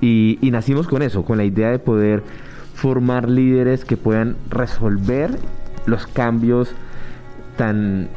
y, 0.00 0.38
nacimos 0.42 0.86
con 0.86 1.02
eso, 1.02 1.24
con 1.24 1.36
la 1.36 1.44
idea 1.44 1.70
de 1.70 1.80
poder 1.80 2.22
formar 2.74 3.28
líderes 3.28 3.84
que 3.84 3.96
puedan 3.96 4.36
resolver 4.50 5.36
los 5.86 6.06
cambios 6.06 6.70
tan, 7.56 8.08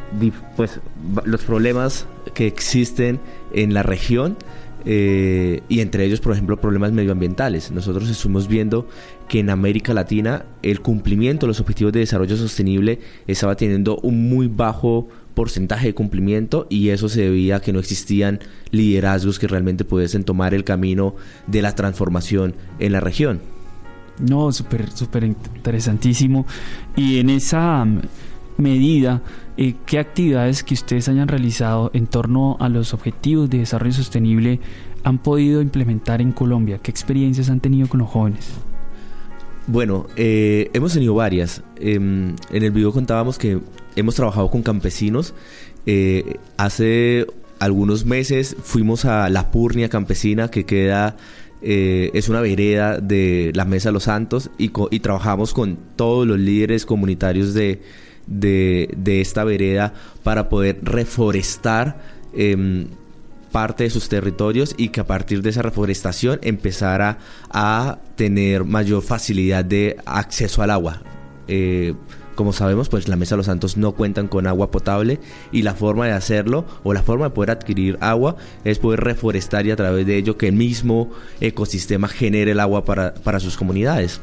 pues, 0.56 0.82
los 1.26 1.44
problemas 1.44 2.06
que 2.36 2.46
existen 2.46 3.20
en 3.54 3.74
la 3.74 3.82
región 3.82 4.38
eh, 4.86 5.62
y 5.68 5.80
entre 5.80 6.06
ellos, 6.06 6.22
por 6.22 6.34
ejemplo, 6.34 6.58
problemas 6.58 6.92
medioambientales. 6.92 7.72
Nosotros 7.72 8.08
estuvimos 8.08 8.48
viendo 8.48 8.88
que 9.32 9.40
en 9.40 9.50
América 9.50 9.94
Latina 9.94 10.44
el 10.62 10.82
cumplimiento 10.82 11.46
de 11.46 11.52
los 11.52 11.62
objetivos 11.62 11.94
de 11.94 12.02
desarrollo 12.02 12.36
sostenible 12.36 13.00
estaba 13.28 13.56
teniendo 13.56 13.96
un 14.04 14.30
muy 14.30 14.48
bajo 14.50 15.08
porcentaje 15.36 15.88
de 15.88 15.94
cumplimiento 15.94 16.68
y 16.70 16.90
eso 16.90 17.08
se 17.08 17.22
debía 17.22 17.56
a 17.56 17.60
que 17.62 17.72
no 17.72 17.80
existían 17.80 18.40
liderazgos 18.72 19.40
que 19.40 19.48
realmente 19.48 19.86
pudiesen 19.86 20.26
tomar 20.26 20.54
el 20.54 20.66
camino 20.66 21.16
de 21.48 21.62
la 21.62 21.74
transformación 21.76 22.56
en 22.80 22.92
la 22.92 23.00
región. 23.00 23.40
No, 24.20 24.52
súper, 24.52 24.92
súper 24.92 25.24
interesantísimo. 25.24 26.46
Y 26.98 27.20
en 27.20 27.30
esa 27.30 27.86
mm, 27.86 28.02
medida, 28.58 29.22
eh, 29.56 29.76
¿qué 29.86 30.00
actividades 30.00 30.62
que 30.62 30.74
ustedes 30.74 31.08
hayan 31.08 31.30
realizado 31.30 31.90
en 31.94 32.06
torno 32.06 32.58
a 32.60 32.68
los 32.68 32.94
objetivos 32.94 33.50
de 33.50 33.60
desarrollo 33.60 33.94
sostenible 33.94 34.60
han 35.06 35.20
podido 35.20 35.62
implementar 35.62 36.20
en 36.20 36.34
Colombia? 36.34 36.80
¿Qué 36.80 36.92
experiencias 36.92 37.50
han 37.50 37.62
tenido 37.62 37.88
con 37.88 38.02
los 38.02 38.10
jóvenes? 38.10 38.60
Bueno, 39.68 40.08
eh, 40.16 40.70
hemos 40.74 40.94
tenido 40.94 41.14
varias. 41.14 41.64
Em, 41.78 42.36
en 42.52 42.64
el 42.64 42.72
video 42.72 42.92
contábamos 42.92 43.38
que 43.38 43.60
hemos 43.96 44.16
trabajado 44.16 44.50
con 44.50 44.64
campesinos. 44.64 45.34
Eh, 45.86 46.38
hace 46.58 47.28
algunos 47.60 48.06
meses 48.06 48.56
fuimos 48.64 49.06
a 49.06 49.30
La 49.30 49.52
Purnia 49.52 49.90
Campesina, 49.90 50.50
que 50.50 50.66
queda 50.66 51.16
eh, 51.62 52.10
es 52.16 52.28
una 52.28 52.42
vereda 52.42 52.98
de 52.98 53.52
la 53.54 53.66
Mesa 53.66 53.90
de 53.90 53.94
los 53.94 54.04
Santos 54.04 54.50
y, 54.58 54.72
y 54.90 55.00
trabajamos 55.00 55.54
con 55.54 55.78
todos 55.96 56.26
los 56.26 56.40
líderes 56.40 56.88
comunitarios 56.88 57.54
de, 57.54 57.82
de, 58.26 59.22
esta 59.22 59.44
vereda 59.44 59.94
para 60.24 60.50
poder 60.50 60.80
reforestar 60.82 62.02
em, 62.34 62.88
parte 63.52 63.84
de 63.84 63.90
sus 63.90 64.10
territorios 64.10 64.74
y 64.78 64.90
que 64.90 65.02
a 65.02 65.08
partir 65.08 65.42
de 65.42 65.50
esa 65.50 65.62
reforestación 65.62 66.40
empezara 66.44 67.20
a 67.50 68.00
tener 68.16 68.64
mayor 68.64 69.02
facilidad 69.02 69.66
de 69.66 69.98
acceso 70.06 70.62
al 70.62 70.72
agua. 70.72 71.02
Eh, 71.48 71.94
como 72.36 72.54
sabemos, 72.54 72.90
pues 72.90 73.08
la 73.08 73.18
Mesa 73.18 73.36
de 73.36 73.38
los 73.38 73.46
Santos 73.46 73.78
no 73.78 73.92
cuentan 73.92 74.28
con 74.28 74.48
agua 74.48 74.72
potable 74.72 75.20
y 75.52 75.64
la 75.64 75.76
forma 75.76 76.08
de 76.08 76.14
hacerlo 76.14 76.66
o 76.84 76.94
la 76.94 77.04
forma 77.04 77.26
de 77.26 77.32
poder 77.32 77.52
adquirir 77.52 77.98
agua 78.00 78.38
es 78.64 78.80
poder 78.80 79.02
reforestar 79.02 79.66
y 79.66 79.72
a 79.72 79.76
través 79.76 80.06
de 80.06 80.18
ello 80.18 80.38
que 80.38 80.48
el 80.48 80.56
mismo 80.56 81.12
ecosistema 81.42 82.08
genere 82.08 82.52
el 82.52 82.60
agua 82.60 82.86
para, 82.86 83.14
para 83.14 83.40
sus 83.40 83.58
comunidades. 83.58 84.22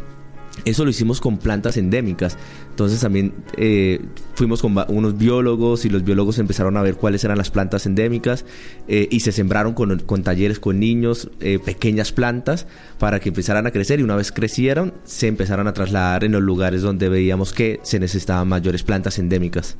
Eso 0.64 0.84
lo 0.84 0.90
hicimos 0.90 1.20
con 1.20 1.38
plantas 1.38 1.76
endémicas. 1.76 2.36
Entonces 2.70 3.00
también 3.00 3.32
eh, 3.56 4.00
fuimos 4.34 4.62
con 4.62 4.76
unos 4.88 5.18
biólogos 5.18 5.84
y 5.84 5.88
los 5.88 6.04
biólogos 6.04 6.38
empezaron 6.38 6.76
a 6.76 6.82
ver 6.82 6.94
cuáles 6.94 7.24
eran 7.24 7.38
las 7.38 7.50
plantas 7.50 7.86
endémicas 7.86 8.44
eh, 8.86 9.08
y 9.10 9.20
se 9.20 9.32
sembraron 9.32 9.74
con, 9.74 10.22
talleres 10.22 10.60
con 10.60 10.78
niños 10.78 11.30
eh, 11.40 11.58
pequeñas 11.58 12.12
plantas 12.12 12.66
para 12.98 13.20
que 13.20 13.30
empezaran 13.30 13.66
a 13.66 13.70
crecer 13.70 14.00
y 14.00 14.02
una 14.02 14.16
vez 14.16 14.30
crecieron 14.32 14.94
se 15.04 15.26
empezaron 15.26 15.66
a 15.66 15.72
trasladar 15.72 16.24
en 16.24 16.32
los 16.32 16.42
lugares 16.42 16.82
donde 16.82 17.08
veíamos 17.08 17.52
que 17.52 17.80
se 17.82 17.98
necesitaban 17.98 18.48
mayores 18.48 18.82
plantas 18.82 19.18
endémicas. 19.18 19.76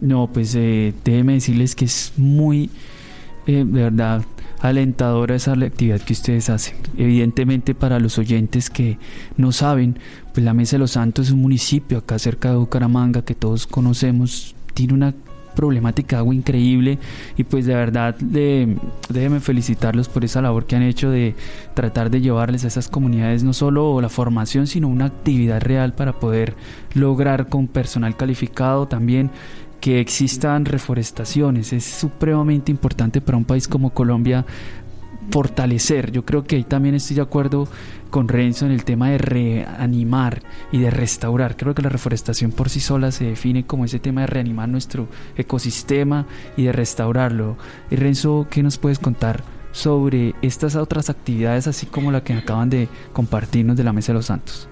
No, 0.00 0.30
pues 0.32 0.52
déjeme 0.52 1.34
decirles 1.34 1.74
que 1.74 1.84
es 1.86 2.12
muy, 2.16 2.70
de 3.46 3.64
verdad, 3.64 4.22
alentadora 4.60 5.34
esa 5.34 5.52
actividad 5.52 6.00
que 6.00 6.12
ustedes 6.12 6.50
hacen. 6.50 6.76
Evidentemente 6.96 7.74
para 7.74 8.00
los 8.00 8.18
oyentes 8.18 8.70
que 8.70 8.98
no 9.36 9.52
saben, 9.52 9.98
pues 10.32 10.44
la 10.44 10.54
Mesa 10.54 10.76
de 10.76 10.80
los 10.80 10.92
Santos 10.92 11.28
es 11.28 11.32
un 11.32 11.42
municipio 11.42 11.98
acá 11.98 12.18
cerca 12.18 12.50
de 12.50 12.56
Bucaramanga 12.56 13.22
que 13.22 13.34
todos 13.34 13.66
conocemos, 13.66 14.54
tiene 14.74 14.94
una 14.94 15.14
problemática 15.58 16.18
agua 16.18 16.36
increíble 16.36 17.00
y 17.36 17.42
pues 17.42 17.66
de 17.66 17.74
verdad 17.74 18.14
de, 18.20 18.76
déjenme 19.08 19.40
felicitarlos 19.40 20.08
por 20.08 20.24
esa 20.24 20.40
labor 20.40 20.66
que 20.66 20.76
han 20.76 20.84
hecho 20.84 21.10
de 21.10 21.34
tratar 21.74 22.10
de 22.10 22.20
llevarles 22.20 22.62
a 22.62 22.68
esas 22.68 22.86
comunidades 22.86 23.42
no 23.42 23.52
solo 23.52 24.00
la 24.00 24.08
formación 24.08 24.68
sino 24.68 24.86
una 24.86 25.06
actividad 25.06 25.60
real 25.60 25.94
para 25.94 26.12
poder 26.12 26.54
lograr 26.94 27.48
con 27.48 27.66
personal 27.66 28.16
calificado 28.16 28.86
también 28.86 29.32
que 29.80 30.00
existan 30.00 30.64
reforestaciones. 30.64 31.72
Es 31.72 31.84
supremamente 31.84 32.70
importante 32.70 33.20
para 33.20 33.38
un 33.38 33.44
país 33.44 33.68
como 33.68 33.90
Colombia 33.90 34.44
fortalecer. 35.30 36.10
Yo 36.10 36.24
creo 36.24 36.44
que 36.44 36.56
ahí 36.56 36.64
también 36.64 36.94
estoy 36.94 37.16
de 37.16 37.22
acuerdo 37.22 37.68
con 38.10 38.28
Renzo 38.28 38.66
en 38.66 38.72
el 38.72 38.84
tema 38.84 39.10
de 39.10 39.18
reanimar 39.18 40.42
y 40.72 40.78
de 40.78 40.90
restaurar. 40.90 41.56
Creo 41.56 41.74
que 41.74 41.82
la 41.82 41.90
reforestación 41.90 42.52
por 42.52 42.70
sí 42.70 42.80
sola 42.80 43.12
se 43.12 43.24
define 43.24 43.66
como 43.66 43.84
ese 43.84 43.98
tema 43.98 44.22
de 44.22 44.28
reanimar 44.28 44.68
nuestro 44.68 45.08
ecosistema 45.36 46.26
y 46.56 46.64
de 46.64 46.72
restaurarlo. 46.72 47.56
Y 47.90 47.96
Renzo, 47.96 48.46
¿qué 48.50 48.62
nos 48.62 48.78
puedes 48.78 48.98
contar 48.98 49.42
sobre 49.72 50.34
estas 50.40 50.76
otras 50.76 51.10
actividades 51.10 51.66
así 51.66 51.86
como 51.86 52.10
la 52.10 52.24
que 52.24 52.32
acaban 52.32 52.70
de 52.70 52.88
compartirnos 53.12 53.76
de 53.76 53.84
la 53.84 53.92
Mesa 53.92 54.12
de 54.12 54.18
los 54.18 54.26
Santos? 54.26 54.68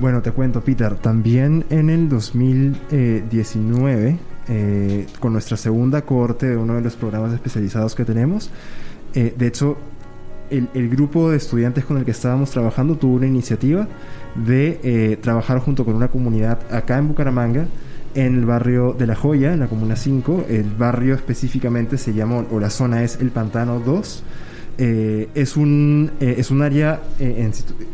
Bueno, 0.00 0.22
te 0.22 0.32
cuento, 0.32 0.60
Peter. 0.60 0.96
También 0.96 1.64
en 1.70 1.88
el 1.88 2.08
2019 2.08 4.18
eh, 4.46 5.06
con 5.20 5.32
nuestra 5.32 5.56
segunda 5.56 6.02
cohorte 6.02 6.46
de 6.46 6.56
uno 6.58 6.74
de 6.74 6.82
los 6.82 6.96
programas 6.96 7.32
especializados 7.32 7.94
que 7.94 8.04
tenemos. 8.04 8.50
Eh, 9.14 9.34
de 9.36 9.46
hecho, 9.46 9.78
el, 10.50 10.90
grupo 10.90 11.30
de 11.30 11.38
estudiantes 11.38 11.86
con 11.86 11.96
el 11.96 12.04
que 12.04 12.10
estábamos 12.10 12.50
trabajando 12.50 12.96
tuvo 12.96 13.14
una 13.16 13.26
iniciativa 13.26 13.88
de 14.34 14.80
eh, 14.82 15.16
trabajar 15.16 15.60
junto 15.60 15.86
con 15.86 15.94
una 15.94 16.08
comunidad 16.08 16.58
acá 16.70 16.98
en 16.98 17.08
Bucaramanga, 17.08 17.66
en 18.14 18.34
el 18.34 18.44
barrio 18.44 18.92
de 18.92 19.06
La 19.06 19.16
Joya, 19.16 19.54
en 19.54 19.60
la 19.60 19.66
Comuna 19.66 19.96
5. 19.96 20.44
El 20.50 20.70
barrio 20.70 21.14
específicamente 21.14 21.96
se 21.96 22.12
llama, 22.12 22.44
o 22.50 22.60
la 22.60 22.68
zona 22.68 23.02
es 23.02 23.16
el 23.22 23.30
Pantano 23.30 23.80
2. 23.80 24.24
es, 24.76 25.56
un, 25.56 26.10
es 26.20 26.50
un 26.50 26.60
área 26.60 27.00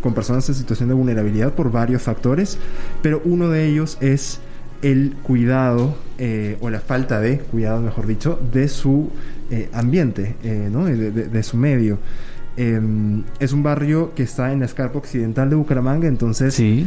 con 0.02 0.14
personas 0.14 0.48
en 0.48 0.56
situación 0.56 0.88
de 0.88 0.96
vulnerabilidad 0.96 1.52
por 1.52 1.70
varios 1.70 2.02
factores, 2.02 2.58
pero 3.02 3.22
uno 3.24 3.48
de 3.48 3.66
ellos 3.66 3.98
es 4.00 4.40
el 4.82 5.14
cuidado 5.22 5.96
eh, 6.18 6.56
o 6.60 6.70
la 6.70 6.80
falta 6.80 7.20
de 7.20 7.38
cuidado, 7.38 7.80
mejor 7.80 8.06
dicho, 8.06 8.40
de 8.52 8.68
su 8.68 9.10
eh, 9.50 9.68
ambiente, 9.72 10.36
eh, 10.42 10.68
¿no? 10.70 10.84
de, 10.84 11.42
su 11.42 11.56
medio. 11.56 11.98
Em, 12.56 13.22
es 13.38 13.52
un 13.52 13.62
barrio 13.62 14.12
que 14.14 14.22
está 14.22 14.52
en 14.52 14.60
la 14.60 14.66
escarpa 14.66 14.98
occidental 14.98 15.48
de 15.50 15.56
Bucaramanga, 15.56 16.08
entonces 16.08 16.54
sí. 16.54 16.86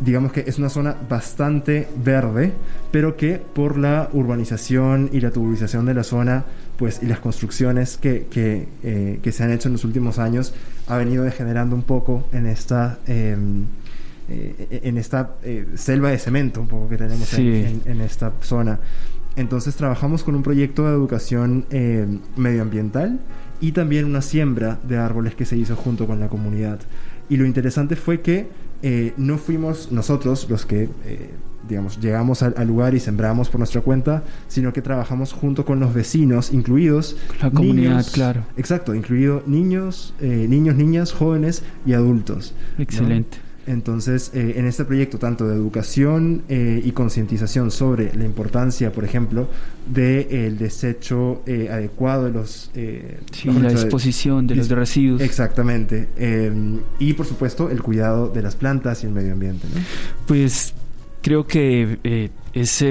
digamos 0.00 0.32
que 0.32 0.44
es 0.46 0.58
una 0.58 0.68
zona 0.68 0.96
bastante 1.08 1.88
verde, 2.04 2.52
pero 2.90 3.16
que 3.16 3.40
por 3.54 3.78
la 3.78 4.08
urbanización 4.12 5.10
y 5.12 5.20
la 5.20 5.30
tubulización 5.30 5.86
de 5.86 5.94
la 5.94 6.02
zona, 6.02 6.44
pues 6.76 7.02
y 7.02 7.06
las 7.06 7.20
construcciones 7.20 7.96
que, 7.96 8.26
que, 8.30 9.18
que 9.22 9.32
se 9.32 9.44
han 9.44 9.50
hecho 9.50 9.68
en 9.68 9.74
los 9.74 9.84
últimos 9.84 10.18
años, 10.18 10.52
ha 10.88 10.96
venido 10.96 11.24
degenerando 11.24 11.74
un 11.76 11.82
poco 11.82 12.28
en 12.32 12.46
esta 12.46 12.98
em, 13.06 13.66
eh, 14.30 14.80
en 14.82 14.98
esta 14.98 15.36
eh, 15.42 15.66
selva 15.74 16.10
de 16.10 16.18
cemento 16.18 16.60
un 16.60 16.68
poco 16.68 16.86
que 16.90 16.98
tenemos 16.98 17.32
en, 17.32 18.00
esta 18.02 18.30
zona. 18.42 18.78
Entonces 19.36 19.74
trabajamos 19.74 20.22
con 20.22 20.34
un 20.34 20.42
proyecto 20.42 20.84
de 20.84 20.90
educación 20.90 21.64
eh, 21.70 22.06
medioambiental 22.36 23.20
y 23.62 23.72
también 23.72 24.04
una 24.04 24.20
siembra 24.20 24.80
de 24.86 24.98
árboles 24.98 25.34
que 25.34 25.46
se 25.46 25.56
hizo 25.56 25.76
junto 25.76 26.06
con 26.06 26.20
la 26.20 26.28
comunidad. 26.28 26.78
Y 27.30 27.38
lo 27.38 27.46
interesante 27.46 27.96
fue 27.96 28.20
que 28.20 28.48
no 29.16 29.38
fuimos 29.38 29.90
nosotros 29.92 30.46
los 30.48 30.64
que, 30.64 30.88
digamos, 31.68 31.98
llegamos 32.00 32.42
al, 32.42 32.66
lugar 32.66 32.94
y 32.94 33.00
sembramos 33.00 33.48
por 33.48 33.58
nuestra 33.58 33.80
cuenta, 33.80 34.22
sino 34.46 34.72
que 34.72 34.82
trabajamos 34.82 35.32
junto 35.32 35.64
con 35.64 35.80
los 35.80 35.92
vecinos, 35.92 36.52
incluidos 36.52 37.16
la 37.42 37.50
comunidad, 37.50 38.06
claro. 38.12 38.44
Exacto, 38.56 38.94
incluido 38.94 39.42
niños, 39.46 40.14
niños, 40.20 40.76
niñas, 40.76 41.12
jóvenes 41.12 41.64
y 41.84 41.92
adultos. 41.94 42.54
Excelente. 42.78 43.47
Entonces, 43.68 44.30
eh, 44.32 44.54
en 44.56 44.66
este 44.66 44.86
proyecto, 44.86 45.18
tanto 45.18 45.46
de 45.46 45.54
educación 45.54 46.42
eh, 46.48 46.80
y 46.82 46.92
concientización 46.92 47.70
sobre 47.70 48.14
la 48.16 48.24
importancia, 48.24 48.90
por 48.92 49.04
ejemplo, 49.04 49.46
del 49.86 50.26
de, 50.26 50.50
desecho 50.52 51.42
eh, 51.44 51.68
adecuado 51.70 52.24
de 52.24 52.30
los... 52.30 52.70
sí, 52.72 53.50
la 53.50 53.68
disposición 53.68 54.46
de, 54.46 54.56
los 54.56 54.70
residuos. 54.70 55.20
Exactamente. 55.20 56.08
y, 56.98 57.12
por 57.12 57.26
supuesto, 57.26 57.68
el 57.68 57.82
cuidado 57.82 58.30
de 58.30 58.40
las 58.40 58.56
plantas 58.56 59.04
y 59.04 59.06
el 59.06 59.12
medio 59.12 59.34
ambiente. 59.34 59.68
Pues 60.26 60.72
creo 61.20 61.46
que 61.46 62.30
es 62.54 62.84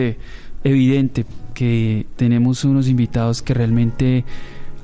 evidente 0.63 1.25
que 1.55 2.05
tenemos 2.17 2.63
unos 2.65 2.87
invitados 2.87 3.41
que 3.41 3.55
realmente 3.55 4.25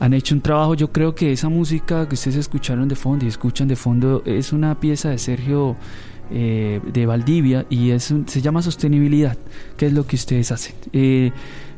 han 0.04 0.13
hecho 0.13 0.36
un 0.36 0.42
trabajo. 0.42 0.74
Yo 0.74 0.92
creo 0.92 1.16
que 1.16 1.32
esa 1.32 1.48
música 1.48 2.10
que 2.10 2.16
ustedes 2.16 2.36
escucharon 2.36 2.89
de 2.89 2.96
fondo 2.96 3.24
y 3.24 3.30
escuchan 3.30 3.70
de 3.70 3.78
fondo 3.78 4.22
es 4.26 4.52
una 4.52 4.78
pieza 4.78 5.10
de 5.10 5.18
Sergio 5.18 5.78
eh, 6.30 6.82
de 6.92 7.06
Valdivia 7.06 7.66
y 7.70 7.92
es 7.92 8.13
se 8.26 8.42
llama 8.42 8.62
sostenibilidad, 8.62 9.38
que 9.78 9.86
es 9.86 9.94
lo 9.94 10.06
que 10.06 10.18
ustedes 10.18 10.52
hacen. 10.52 10.76
Eh, 10.92 11.32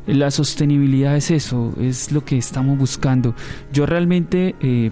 la 0.08 0.32
sostenibilidad 0.32 1.16
es 1.16 1.30
eso, 1.30 1.72
es 1.80 2.10
lo 2.10 2.24
que 2.24 2.36
estamos 2.36 2.76
buscando. 2.76 3.32
Yo 3.72 3.86
realmente, 3.86 4.56
eh, 4.60 4.90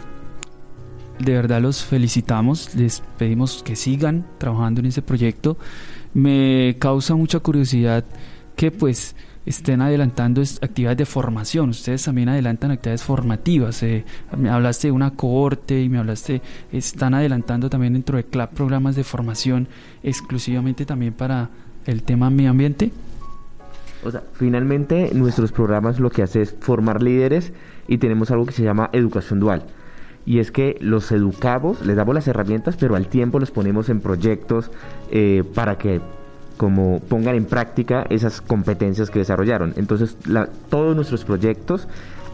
de 1.19 1.33
verdad 1.33 1.61
los 1.61 1.83
felicitamos, 1.83 2.77
les 2.77 3.03
pedimos 3.19 3.65
que 3.65 3.75
sigan 3.75 4.27
trabajando 4.39 4.81
en 4.81 4.87
ese 4.87 5.03
proyecto. 5.03 5.57
Me 6.13 6.77
causa 6.79 7.17
mucha 7.17 7.41
curiosidad 7.41 8.05
que 8.55 8.71
pues 8.71 9.17
estén 9.47 9.83
adelantando 9.83 10.43
actividades 10.63 10.99
de 10.99 11.07
formación. 11.07 11.71
Ustedes 11.71 12.05
también 12.05 12.29
adelantan 12.29 12.71
actividades 12.71 13.03
formativas. 13.03 13.83
Eh, 13.83 14.05
me 14.37 14.51
hablaste 14.51 14.89
de 14.89 14.93
una 14.93 15.11
cohorte 15.13 15.83
y 15.83 15.89
me 15.89 15.99
hablaste, 15.99 16.43
están 16.73 17.15
adelantando 17.15 17.69
también 17.71 17.93
dentro 17.93 18.17
de 18.17 18.25
CLAP 18.25 18.53
programas 18.55 18.97
de 18.97 19.05
formación 19.05 19.69
exclusivamente 20.03 20.87
también 20.87 21.13
para 21.13 21.51
el 21.87 22.03
tema 22.03 22.31
medio 22.31 22.51
ambiente. 22.51 22.91
O 24.05 24.11
sea, 24.11 24.23
finalmente 24.35 25.11
nuestros 25.15 25.51
programas 25.53 25.99
lo 25.99 26.11
que 26.11 26.23
hace 26.23 26.43
es 26.43 26.55
formar 26.61 27.03
líderes 27.03 27.53
y 27.89 27.99
tenemos 27.99 28.31
algo 28.31 28.47
que 28.47 28.53
se 28.53 28.63
llama 28.63 28.91
educación 28.93 29.41
dual. 29.41 29.65
Y 30.27 30.39
es 30.39 30.51
que 30.51 30.77
los 30.81 31.11
educamos, 31.13 31.85
les 31.85 31.97
damos 31.97 32.15
las 32.15 32.27
herramientas, 32.29 32.77
pero 32.79 32.97
al 32.97 33.09
tiempo 33.09 33.39
los 33.39 33.51
ponemos 33.51 33.89
en 33.89 34.01
proyectos 34.01 34.71
eh, 35.11 35.43
para 35.55 35.77
que 35.77 36.01
como 36.57 37.01
pongan 37.01 37.35
en 37.35 37.47
práctica 37.47 38.07
esas 38.11 38.41
competencias 38.41 39.11
que 39.11 39.19
desarrollaron. 39.19 39.75
Entonces, 39.77 40.17
todos 40.71 40.95
nuestros 40.95 41.25
proyectos 41.25 41.89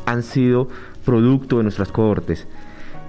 han 0.07 0.23
sido 0.23 0.69
producto 1.05 1.59
de 1.59 1.65
nuestras 1.65 1.91
cohortes. 1.93 2.47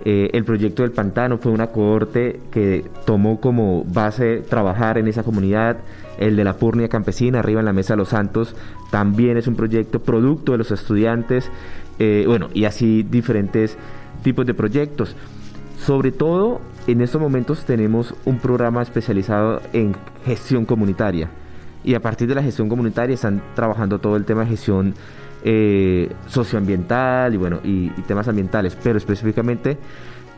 Eh, 0.04 0.32
el 0.34 0.44
proyecto 0.46 0.82
del 0.82 0.92
pantano 0.92 1.38
fue 1.38 1.52
una 1.52 1.68
cohorte 1.68 2.40
que 2.52 2.84
tomó 3.06 3.40
como 3.40 3.84
base 3.84 4.38
trabajar 4.38 4.98
en 4.98 5.08
esa 5.08 5.24
comunidad. 5.24 5.78
El 6.18 6.36
de 6.36 6.44
la 6.44 6.54
Purnia 6.54 6.88
Campesina, 6.88 7.40
arriba 7.40 7.60
en 7.60 7.66
la 7.66 7.74
Mesa 7.74 7.94
de 7.94 7.98
los 7.98 8.10
Santos, 8.10 8.56
también 8.90 9.38
es 9.38 9.48
un 9.48 9.56
proyecto 9.56 10.00
producto 10.00 10.54
de 10.54 10.60
los 10.60 10.72
estudiantes. 10.72 11.50
Eh, 12.00 12.26
bueno, 12.28 12.50
y 12.54 12.66
así 12.66 13.04
diferentes 13.04 13.78
tipos 14.24 14.46
de 14.46 14.54
proyectos. 14.54 15.16
Sobre 15.78 16.12
todo, 16.12 16.62
en 16.88 17.02
estos 17.02 17.22
momentos 17.22 17.66
tenemos 17.66 18.14
un 18.26 18.40
programa 18.40 18.82
especializado 18.82 19.62
en 19.74 19.96
gestión 20.26 20.66
comunitaria. 20.66 21.30
Y 21.84 21.96
a 21.96 22.00
partir 22.00 22.28
de 22.28 22.36
la 22.36 22.44
gestión 22.44 22.70
comunitaria 22.70 23.14
están 23.14 23.42
trabajando 23.56 24.00
todo 24.00 24.16
el 24.16 24.26
tema 24.26 24.42
de 24.42 24.48
gestión 24.48 24.94
eh, 25.44 26.12
socioambiental 26.28 27.34
y 27.34 27.38
bueno 27.38 27.60
y, 27.64 27.90
temas 28.08 28.28
ambientales, 28.28 28.78
pero 28.84 28.98
específicamente 28.98 29.78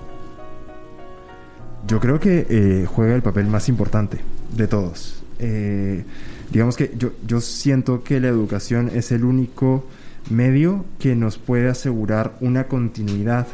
Yo 1.87 2.01
creo 2.01 2.21
que 2.21 2.47
eh, 2.49 2.87
juega 2.87 3.15
el 3.15 3.23
papel 3.23 3.47
más 3.47 3.69
importante 3.69 4.19
de 4.57 4.67
todos. 4.67 5.23
Eh, 5.39 6.05
digamos 6.51 6.77
que 6.77 6.93
yo, 6.97 7.13
yo 7.27 7.41
siento 7.41 8.03
que 8.05 8.21
la 8.21 8.29
educación 8.29 8.91
es 8.95 9.13
el 9.13 9.25
único 9.25 9.85
medio 10.31 10.85
que 10.99 11.17
nos 11.17 11.39
puede 11.39 11.69
asegurar 11.69 12.33
una 12.41 12.69
continuidad 12.69 13.47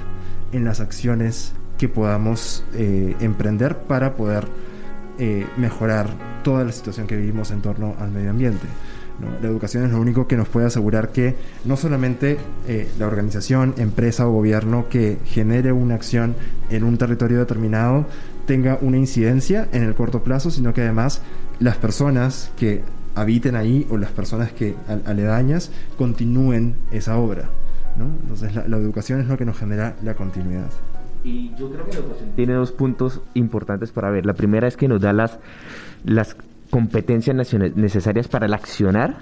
en 0.53 0.65
las 0.65 0.81
acciones 0.81 1.53
que 1.79 1.89
podamos 1.89 2.65
eh, 2.75 3.15
emprender 3.21 3.79
para 3.79 4.17
poder 4.17 4.47
eh, 5.19 5.47
mejorar 5.57 6.09
toda 6.43 6.65
la 6.65 6.73
situación 6.73 7.07
que 7.07 7.17
vivimos 7.17 7.51
en 7.51 7.63
torno 7.63 7.95
al 7.99 8.11
medio 8.11 8.31
ambiente. 8.31 8.67
La 9.43 9.49
educación 9.49 9.85
es 9.85 9.91
lo 9.91 10.01
único 10.01 10.29
que 10.29 10.37
nos 10.37 10.49
puede 10.49 10.67
asegurar 10.67 11.11
que 11.11 11.35
no 11.65 11.77
solamente 11.77 12.39
eh, 12.69 12.89
la 12.99 13.07
organización, 13.07 13.75
empresa 13.77 14.29
o 14.29 14.33
gobierno 14.33 14.89
que 14.89 15.19
genere 15.25 15.73
una 15.73 15.97
acción 15.97 16.37
en 16.71 16.85
un 16.85 16.99
territorio 16.99 17.39
determinado 17.39 18.07
tenga 18.47 18.79
una 18.81 18.97
incidencia 18.97 19.69
en 19.73 19.83
el 19.83 19.95
corto 19.95 20.23
plazo, 20.23 20.51
sino 20.51 20.73
que 20.73 20.83
además 20.83 21.21
las 21.59 21.77
personas 21.77 22.51
que 22.57 22.83
habiten 23.15 23.57
ahí 23.57 23.87
o 23.91 23.97
las 23.97 24.11
personas 24.11 24.53
que 24.53 24.75
aledañas 25.05 25.71
continúen 25.97 26.77
esa 26.91 27.19
obra. 27.19 27.51
¿no? 27.97 28.07
Entonces 28.23 28.55
la, 28.55 28.77
educación 28.77 29.21
es 29.21 29.27
lo 29.27 29.37
que 29.37 29.45
nos 29.45 29.59
genera 29.59 29.97
la 30.03 30.15
continuidad. 30.15 30.71
Y 31.25 31.51
yo 31.57 31.71
creo 31.71 31.85
que 31.85 31.95
la 31.95 31.99
educación 31.99 32.31
tiene 32.37 32.53
dos 32.55 32.71
puntos 32.71 33.21
importantes 33.35 33.91
para 33.91 34.11
ver. 34.11 34.25
La 34.25 34.35
primera 34.35 34.69
es 34.69 34.77
que 34.77 34.87
nos 34.87 35.01
da 35.01 35.13
las, 35.13 35.39
las 36.05 36.37
competencias 36.71 37.37
necesarias 37.77 38.29
para 38.29 38.47
el 38.47 38.55
accionar 38.55 39.17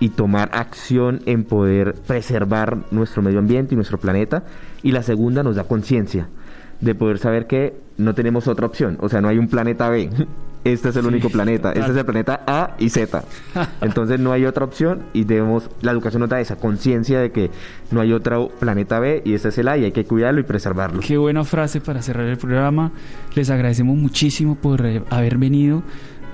y 0.00 0.10
tomar 0.10 0.50
acción 0.52 1.20
en 1.26 1.44
poder 1.44 1.94
preservar 2.06 2.78
nuestro 2.90 3.22
medio 3.22 3.38
ambiente 3.38 3.74
y 3.74 3.76
nuestro 3.76 3.98
planeta. 3.98 4.44
Y 4.82 4.92
la 4.92 5.02
segunda 5.02 5.42
nos 5.42 5.56
da 5.56 5.64
conciencia 5.64 6.28
de 6.80 6.94
poder 6.94 7.18
saber 7.18 7.46
que 7.46 7.74
no 7.96 8.14
tenemos 8.14 8.48
otra 8.48 8.66
opción, 8.66 8.98
o 9.00 9.08
sea, 9.08 9.20
no 9.20 9.28
hay 9.28 9.38
un 9.38 9.48
planeta 9.48 9.88
B. 9.88 10.10
Este 10.64 10.88
es 10.88 10.96
el 10.96 11.04
único 11.04 11.28
planeta, 11.28 11.72
este 11.72 11.90
es 11.90 11.96
el 11.98 12.06
planeta 12.06 12.40
A 12.46 12.74
y 12.78 12.88
Z. 12.88 13.22
Entonces 13.82 14.18
no 14.18 14.32
hay 14.32 14.46
otra 14.46 14.64
opción 14.64 15.02
y 15.12 15.24
debemos, 15.24 15.68
la 15.82 15.92
educación 15.92 16.20
nos 16.20 16.30
da 16.30 16.40
esa 16.40 16.56
conciencia 16.56 17.20
de 17.20 17.32
que 17.32 17.50
no 17.90 18.00
hay 18.00 18.14
otro 18.14 18.48
planeta 18.48 18.98
B 18.98 19.20
y 19.26 19.34
este 19.34 19.50
es 19.50 19.58
el 19.58 19.68
A 19.68 19.76
y 19.76 19.84
hay 19.84 19.92
que 19.92 20.06
cuidarlo 20.06 20.40
y 20.40 20.44
preservarlo. 20.44 21.00
Qué 21.00 21.18
buena 21.18 21.44
frase 21.44 21.82
para 21.82 22.00
cerrar 22.00 22.24
el 22.28 22.38
programa. 22.38 22.92
Les 23.34 23.50
agradecemos 23.50 23.94
muchísimo 23.98 24.54
por 24.54 24.86
haber 25.10 25.36
venido. 25.36 25.82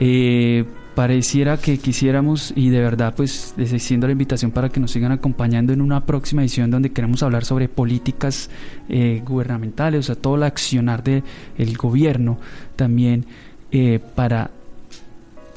Eh, 0.00 0.64
pareciera 0.94 1.56
que 1.56 1.78
quisiéramos 1.78 2.52
y 2.56 2.70
de 2.70 2.80
verdad 2.80 3.14
pues 3.16 3.54
les 3.56 3.72
extiendo 3.72 4.06
la 4.06 4.12
invitación 4.12 4.50
para 4.50 4.68
que 4.68 4.80
nos 4.80 4.90
sigan 4.90 5.12
acompañando 5.12 5.72
en 5.72 5.80
una 5.80 6.04
próxima 6.04 6.42
edición 6.42 6.70
donde 6.70 6.90
queremos 6.90 7.22
hablar 7.22 7.44
sobre 7.44 7.68
políticas 7.68 8.50
eh, 8.88 9.22
gubernamentales, 9.24 10.00
o 10.00 10.02
sea, 10.02 10.14
todo 10.14 10.36
el 10.36 10.42
accionar 10.42 11.02
del 11.02 11.22
el 11.56 11.76
gobierno 11.76 12.38
también 12.76 13.24
eh, 13.70 14.00
para 14.14 14.50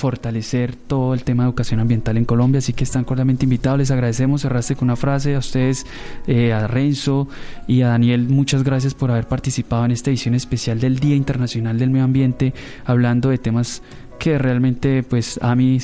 fortalecer 0.04 0.76
todo 0.76 1.14
el 1.14 1.24
tema 1.24 1.44
de 1.44 1.50
educación 1.50 1.80
ambiental 1.80 2.18
en 2.18 2.26
Colombia, 2.26 2.60
así 2.60 2.74
que 2.74 2.84
están 2.84 3.06
cordialmente 3.06 3.46
invitados, 3.46 3.80
les 3.80 3.90
agradecemos, 3.90 4.42
cerraste 4.42 4.76
con 4.76 4.88
una 4.90 4.98
frase 4.98 5.34
a 5.34 5.40
ustedes, 5.40 5.86
eh, 6.28 6.52
a 6.52 6.68
Renzo 6.68 7.30
y 7.68 7.84
a 7.84 7.88
Daniel, 7.88 8.28
muchas 8.28 8.64
gracias 8.64 8.96
por 8.96 9.12
haber 9.12 9.28
participado 9.28 9.86
en 9.86 9.92
esta 9.92 10.10
edición 10.10 10.36
especial 10.36 10.82
del 10.82 11.00
Día 11.00 11.16
Internacional 11.16 11.80
del 11.80 11.90
Medio 11.90 12.04
Ambiente, 12.04 12.54
hablando 12.84 13.30
de 13.30 13.38
temas 13.38 13.82
que 14.24 14.38
realmente 14.38 15.04
pues 15.04 15.38
a 15.42 15.54
mí 15.54 15.80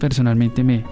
personalmente 0.00 0.64
me, 0.64 0.82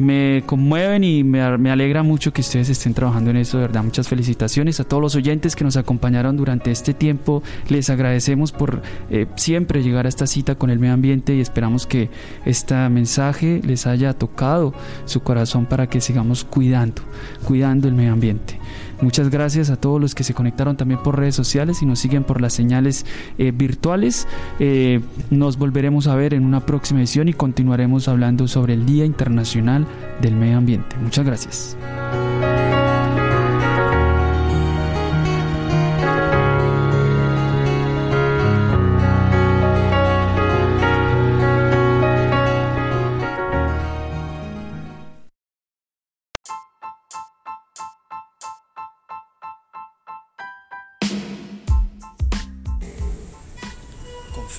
me 0.00 0.42
conmueven 0.44 1.04
y 1.04 1.22
me, 1.22 1.56
me, 1.56 1.70
alegra 1.70 2.02
mucho 2.02 2.32
que 2.32 2.40
ustedes 2.40 2.68
estén 2.68 2.94
trabajando 2.94 3.30
en 3.30 3.36
eso, 3.36 3.58
de 3.58 3.68
verdad. 3.68 3.84
Muchas 3.84 4.08
felicitaciones 4.08 4.80
a 4.80 4.84
todos 4.84 5.00
los 5.00 5.14
oyentes 5.14 5.54
que 5.54 5.62
nos 5.62 5.76
acompañaron 5.76 6.36
durante 6.36 6.72
este 6.72 6.94
tiempo. 6.94 7.44
Les 7.68 7.90
agradecemos 7.90 8.50
por 8.50 8.82
eh, 9.08 9.26
siempre 9.36 9.84
llegar 9.84 10.06
a 10.06 10.08
esta 10.08 10.26
cita 10.26 10.56
con 10.56 10.70
el 10.70 10.80
medio 10.80 10.94
ambiente 10.94 11.32
y 11.32 11.40
esperamos 11.40 11.86
que 11.86 12.10
este 12.44 12.74
mensaje 12.88 13.60
les 13.62 13.86
haya 13.86 14.12
tocado 14.12 14.74
su 15.04 15.20
corazón 15.20 15.66
para 15.66 15.86
que 15.86 16.00
sigamos 16.00 16.42
cuidando, 16.42 17.02
cuidando 17.44 17.86
el 17.86 17.94
medio 17.94 18.12
ambiente. 18.12 18.58
Muchas 19.00 19.30
gracias 19.30 19.70
a 19.70 19.76
todos 19.76 20.00
los 20.00 20.14
que 20.14 20.24
se 20.24 20.34
conectaron 20.34 20.76
también 20.76 21.02
por 21.02 21.18
redes 21.18 21.34
sociales 21.34 21.82
y 21.82 21.86
nos 21.86 21.98
siguen 21.98 22.24
por 22.24 22.40
las 22.40 22.52
señales 22.52 23.06
eh, 23.38 23.52
virtuales. 23.54 24.26
Eh, 24.58 25.00
nos 25.30 25.58
volveremos 25.58 26.06
a 26.06 26.14
ver 26.14 26.34
en 26.34 26.44
una 26.44 26.60
próxima 26.60 27.00
edición 27.00 27.28
y 27.28 27.32
continuaremos 27.32 28.08
hablando 28.08 28.48
sobre 28.48 28.74
el 28.74 28.86
Día 28.86 29.04
Internacional 29.04 29.86
del 30.20 30.34
Medio 30.34 30.58
Ambiente. 30.58 30.96
Muchas 30.96 31.26
gracias. 31.26 31.76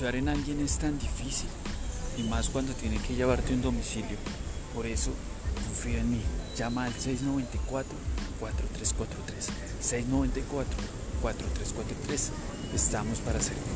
Confiar 0.08 0.24
en 0.24 0.30
alguien 0.30 0.60
es 0.60 0.78
tan 0.78 0.98
difícil, 0.98 1.50
y 2.16 2.22
más 2.22 2.48
cuando 2.48 2.72
tiene 2.72 2.96
que 2.96 3.14
llevarte 3.14 3.52
un 3.52 3.60
domicilio. 3.60 4.16
Por 4.74 4.86
eso, 4.86 5.10
confía 5.66 6.00
en 6.00 6.12
mí. 6.12 6.22
Llama 6.56 6.86
al 6.86 6.94
694-4343. 6.94 7.84
694-4343. 9.82 12.30
Estamos 12.74 13.18
para 13.18 13.38
servirte. 13.38 13.68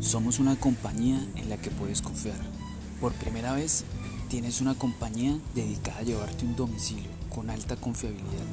Somos 0.00 0.38
una 0.38 0.54
compañía 0.54 1.26
en 1.34 1.48
la 1.48 1.56
que 1.56 1.72
puedes 1.72 2.02
confiar. 2.02 2.38
Por 3.00 3.12
primera 3.14 3.52
vez, 3.52 3.84
tienes 4.32 4.60
una 4.62 4.74
compañía 4.74 5.38
dedicada 5.54 5.98
a 5.98 6.04
llevarte 6.04 6.46
un 6.46 6.56
domicilio 6.56 7.10
con 7.28 7.50
alta 7.50 7.76
confiabilidad. 7.76 8.46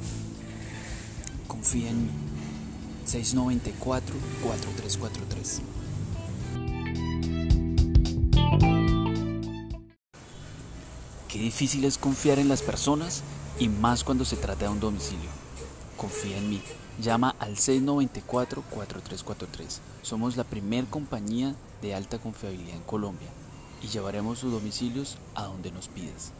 Confía 1.48 1.88
en 1.88 2.04
mí. 2.04 2.10
694-4343. 3.06 5.62
Qué 11.28 11.38
difícil 11.38 11.86
es 11.86 11.96
confiar 11.96 12.38
en 12.38 12.50
las 12.50 12.60
personas 12.60 13.22
y 13.58 13.70
más 13.70 14.04
cuando 14.04 14.26
se 14.26 14.36
trata 14.36 14.66
de 14.66 14.72
un 14.72 14.80
domicilio. 14.80 15.30
Confía 15.96 16.36
en 16.36 16.50
mí. 16.50 16.60
Llama 17.00 17.34
al 17.38 17.56
694-4343. 17.56 19.78
Somos 20.02 20.36
la 20.36 20.44
primer 20.44 20.84
compañía 20.84 21.54
de 21.80 21.94
alta 21.94 22.18
confiabilidad 22.18 22.76
en 22.76 22.82
Colombia 22.82 23.30
y 23.82 23.88
llevaremos 23.88 24.38
sus 24.38 24.52
domicilios 24.52 25.18
a 25.34 25.44
donde 25.44 25.70
nos 25.70 25.88
pidas. 25.88 26.32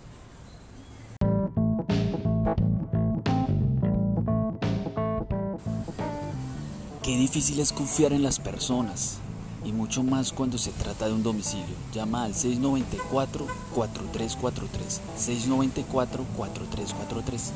Qué 7.03 7.17
difícil 7.17 7.61
es 7.61 7.73
confiar 7.73 8.13
en 8.13 8.23
las 8.23 8.39
personas 8.39 9.19
y 9.65 9.73
mucho 9.73 10.03
más 10.03 10.33
cuando 10.33 10.59
se 10.59 10.73
trata 10.73 11.07
de 11.07 11.13
un 11.13 11.23
domicilio. 11.23 11.77
Llama 11.93 12.25
al 12.25 12.35
694-4343. 12.35 15.01
694-4343. 15.19 17.53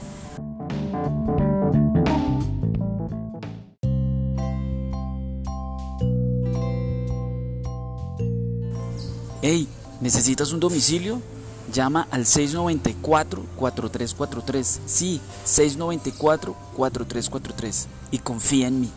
¿Necesitas 10.15 10.53
un 10.53 10.61
domicilio? 10.61 11.21
Llama 11.73 12.07
al 12.13 12.25
694-4343. 12.25 14.79
Sí, 14.87 15.21
694-4343. 15.45 17.87
Y 18.13 18.19
confía 18.19 18.69
en 18.69 18.83
mí. 18.83 18.93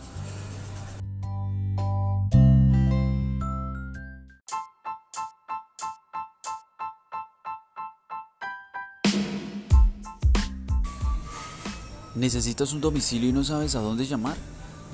¿Necesitas 12.14 12.72
un 12.72 12.80
domicilio 12.80 13.30
y 13.30 13.32
no 13.32 13.42
sabes 13.42 13.74
a 13.74 13.80
dónde 13.80 14.06
llamar? 14.06 14.36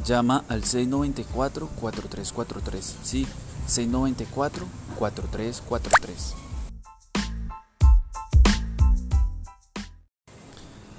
Llama 0.06 0.42
al 0.48 0.62
694-4343. 0.62 2.94
Sí, 3.02 3.26
694-4343. 3.68 6.34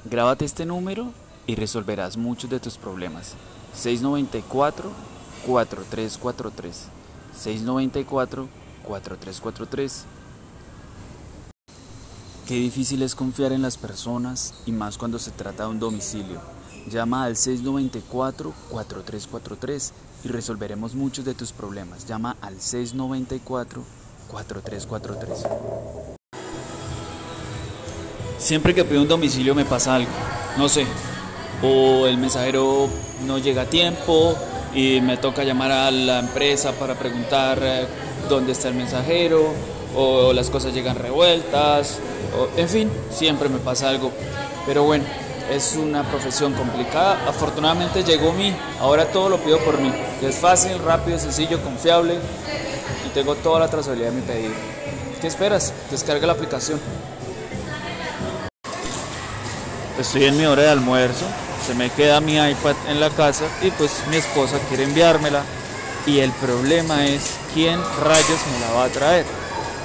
Grábate 0.06 0.46
este 0.46 0.66
número 0.66 1.12
y 1.48 1.56
resolverás 1.56 2.18
muchos 2.18 2.50
de 2.50 2.60
tus 2.60 2.78
problemas. 2.78 3.36
694-4343. 3.76 4.92
694-4343. 7.44 10.04
Qué 12.48 12.54
difícil 12.54 13.02
es 13.02 13.16
confiar 13.16 13.52
en 13.52 13.64
las 13.64 13.78
personas 13.78 14.54
y 14.68 14.72
más 14.72 15.00
cuando 15.00 15.18
se 15.18 15.32
trata 15.32 15.64
de 15.64 15.70
un 15.70 15.80
domicilio. 15.80 16.40
Llama 16.88 17.24
al 17.24 17.36
694-4343 17.36 19.92
y 20.26 20.28
resolveremos 20.28 20.96
muchos 20.96 21.24
de 21.24 21.36
tus 21.36 21.52
problemas. 21.52 22.08
Llama 22.08 22.36
al 22.42 22.58
694-4343. 22.58 23.86
Siempre 28.38 28.74
que 28.74 28.84
pido 28.84 29.04
un 29.04 29.08
domicilio 29.08 29.54
me 29.56 29.64
pasa 29.66 29.96
algo, 29.96 30.12
no 30.58 30.68
sé, 30.68 30.86
o 31.64 32.06
el 32.08 32.18
mensajero 32.18 32.90
no 33.26 33.38
llega 33.38 33.62
a 33.62 33.70
tiempo 33.70 34.36
y 34.74 35.00
me 35.02 35.16
toca 35.18 35.44
llamar 35.44 35.72
a 35.72 35.90
la 35.92 36.20
empresa 36.20 36.74
para 36.74 36.96
preguntar 36.96 37.60
eh, 37.62 37.88
dónde 38.28 38.52
está 38.52 38.68
el 38.68 38.76
mensajero, 38.76 39.54
o 39.96 40.34
las 40.34 40.50
cosas 40.50 40.74
llegan 40.74 40.98
revueltas, 40.98 42.00
en 42.58 42.68
fin, 42.68 42.92
siempre 43.10 43.48
me 43.48 43.60
pasa 43.60 43.90
algo. 43.90 44.12
Pero 44.66 44.84
bueno, 44.84 45.06
es 45.50 45.76
una 45.76 46.04
profesión 46.04 46.54
complicada. 46.54 47.28
Afortunadamente 47.28 48.04
llegó 48.04 48.34
mí, 48.34 48.56
ahora 48.80 49.06
todo 49.06 49.30
lo 49.30 49.38
pido 49.38 49.60
por 49.60 49.80
mí. 49.80 49.92
Es 50.22 50.36
fácil, 50.36 50.80
rápido, 50.80 51.20
sencillo, 51.20 51.62
confiable 51.62 52.20
y 53.06 53.10
tengo 53.10 53.36
toda 53.36 53.60
la 53.60 53.68
trazabilidad 53.68 54.12
de 54.12 54.16
mi 54.16 54.22
pedido. 54.22 54.54
¿Qué 55.22 55.28
esperas? 55.28 55.74
Descarga 55.92 56.28
la 56.28 56.34
aplicación. 56.34 56.80
Estoy 60.00 60.26
en 60.26 60.38
mi 60.38 60.46
hora 60.46 60.64
de 60.64 60.70
almuerzo, 60.70 61.26
se 61.66 61.74
me 61.74 61.90
queda 61.90 62.20
mi 62.20 62.36
iPad 62.36 62.76
en 62.90 63.00
la 63.00 63.10
casa 63.10 63.46
y 63.62 63.72
pues 63.72 63.92
mi 64.10 64.18
esposa 64.18 64.58
quiere 64.68 64.84
enviármela 64.84 65.42
y 66.06 66.20
el 66.20 66.32
problema 66.34 67.06
es 67.06 67.36
quién 67.54 67.80
rayos 68.04 68.40
me 68.52 68.60
la 68.60 68.74
va 68.74 68.84
a 68.86 68.90
traer. 68.90 69.26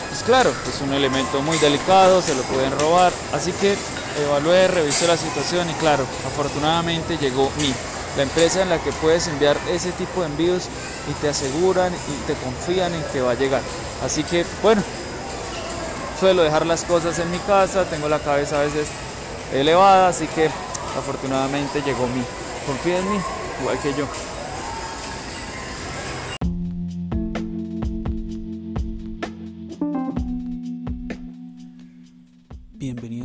Pues 0.08 0.24
claro, 0.24 0.52
es 0.68 0.80
un 0.80 0.92
elemento 0.92 1.40
muy 1.42 1.56
delicado, 1.58 2.20
se 2.20 2.34
lo 2.34 2.42
pueden 2.42 2.76
robar, 2.80 3.12
así 3.32 3.52
que 3.52 3.76
evalué, 4.18 4.68
revisé 4.68 5.06
la 5.06 5.16
situación 5.16 5.68
y 5.70 5.74
claro, 5.74 6.04
afortunadamente 6.26 7.16
llegó 7.18 7.50
mi, 7.58 7.72
la 8.16 8.22
empresa 8.22 8.62
en 8.62 8.68
la 8.68 8.78
que 8.78 8.92
puedes 8.92 9.28
enviar 9.28 9.56
ese 9.68 9.92
tipo 9.92 10.20
de 10.20 10.26
envíos 10.26 10.68
y 11.10 11.12
te 11.20 11.28
aseguran 11.28 11.92
y 11.92 12.26
te 12.26 12.34
confían 12.34 12.94
en 12.94 13.02
que 13.12 13.20
va 13.20 13.32
a 13.32 13.34
llegar. 13.34 13.62
Así 14.04 14.24
que 14.24 14.44
bueno, 14.62 14.82
suelo 16.18 16.42
dejar 16.42 16.66
las 16.66 16.84
cosas 16.84 17.18
en 17.18 17.30
mi 17.30 17.38
casa, 17.38 17.84
tengo 17.84 18.08
la 18.08 18.18
cabeza 18.18 18.60
a 18.60 18.64
veces 18.64 18.88
elevada, 19.52 20.08
así 20.08 20.26
que 20.26 20.50
afortunadamente 20.98 21.82
llegó 21.82 22.06
mi. 22.08 22.22
Confía 22.66 22.98
en 22.98 23.10
mí, 23.10 23.18
igual 23.60 23.78
que 23.80 23.94
yo. 23.94 24.06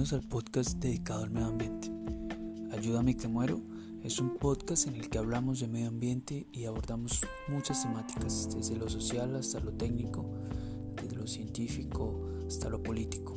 Bienvenidos 0.05 0.23
al 0.23 0.29
podcast 0.29 0.77
dedicado 0.77 1.23
al 1.23 1.31
medio 1.31 1.47
ambiente. 1.47 1.91
Ayúdame 2.71 3.17
que 3.17 3.27
muero 3.27 3.59
es 4.03 4.19
un 4.19 4.37
podcast 4.37 4.85
en 4.85 4.93
el 4.93 5.09
que 5.09 5.17
hablamos 5.17 5.61
de 5.61 5.67
medio 5.67 5.87
ambiente 5.87 6.45
y 6.51 6.65
abordamos 6.65 7.21
muchas 7.47 7.81
temáticas, 7.81 8.49
desde 8.53 8.75
lo 8.75 8.87
social 8.87 9.35
hasta 9.35 9.59
lo 9.61 9.71
técnico, 9.71 10.29
desde 10.95 11.15
lo 11.15 11.25
científico 11.25 12.29
hasta 12.45 12.69
lo 12.69 12.83
político, 12.83 13.35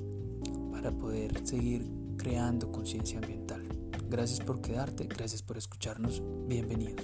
para 0.71 0.93
poder 0.93 1.47
seguir 1.47 1.91
creando 2.19 2.71
conciencia 2.71 3.19
ambiental. 3.19 3.63
Gracias 4.11 4.41
por 4.41 4.61
quedarte, 4.61 5.07
gracias 5.07 5.43
por 5.43 5.57
escucharnos, 5.57 6.23
bienvenidos. 6.47 7.03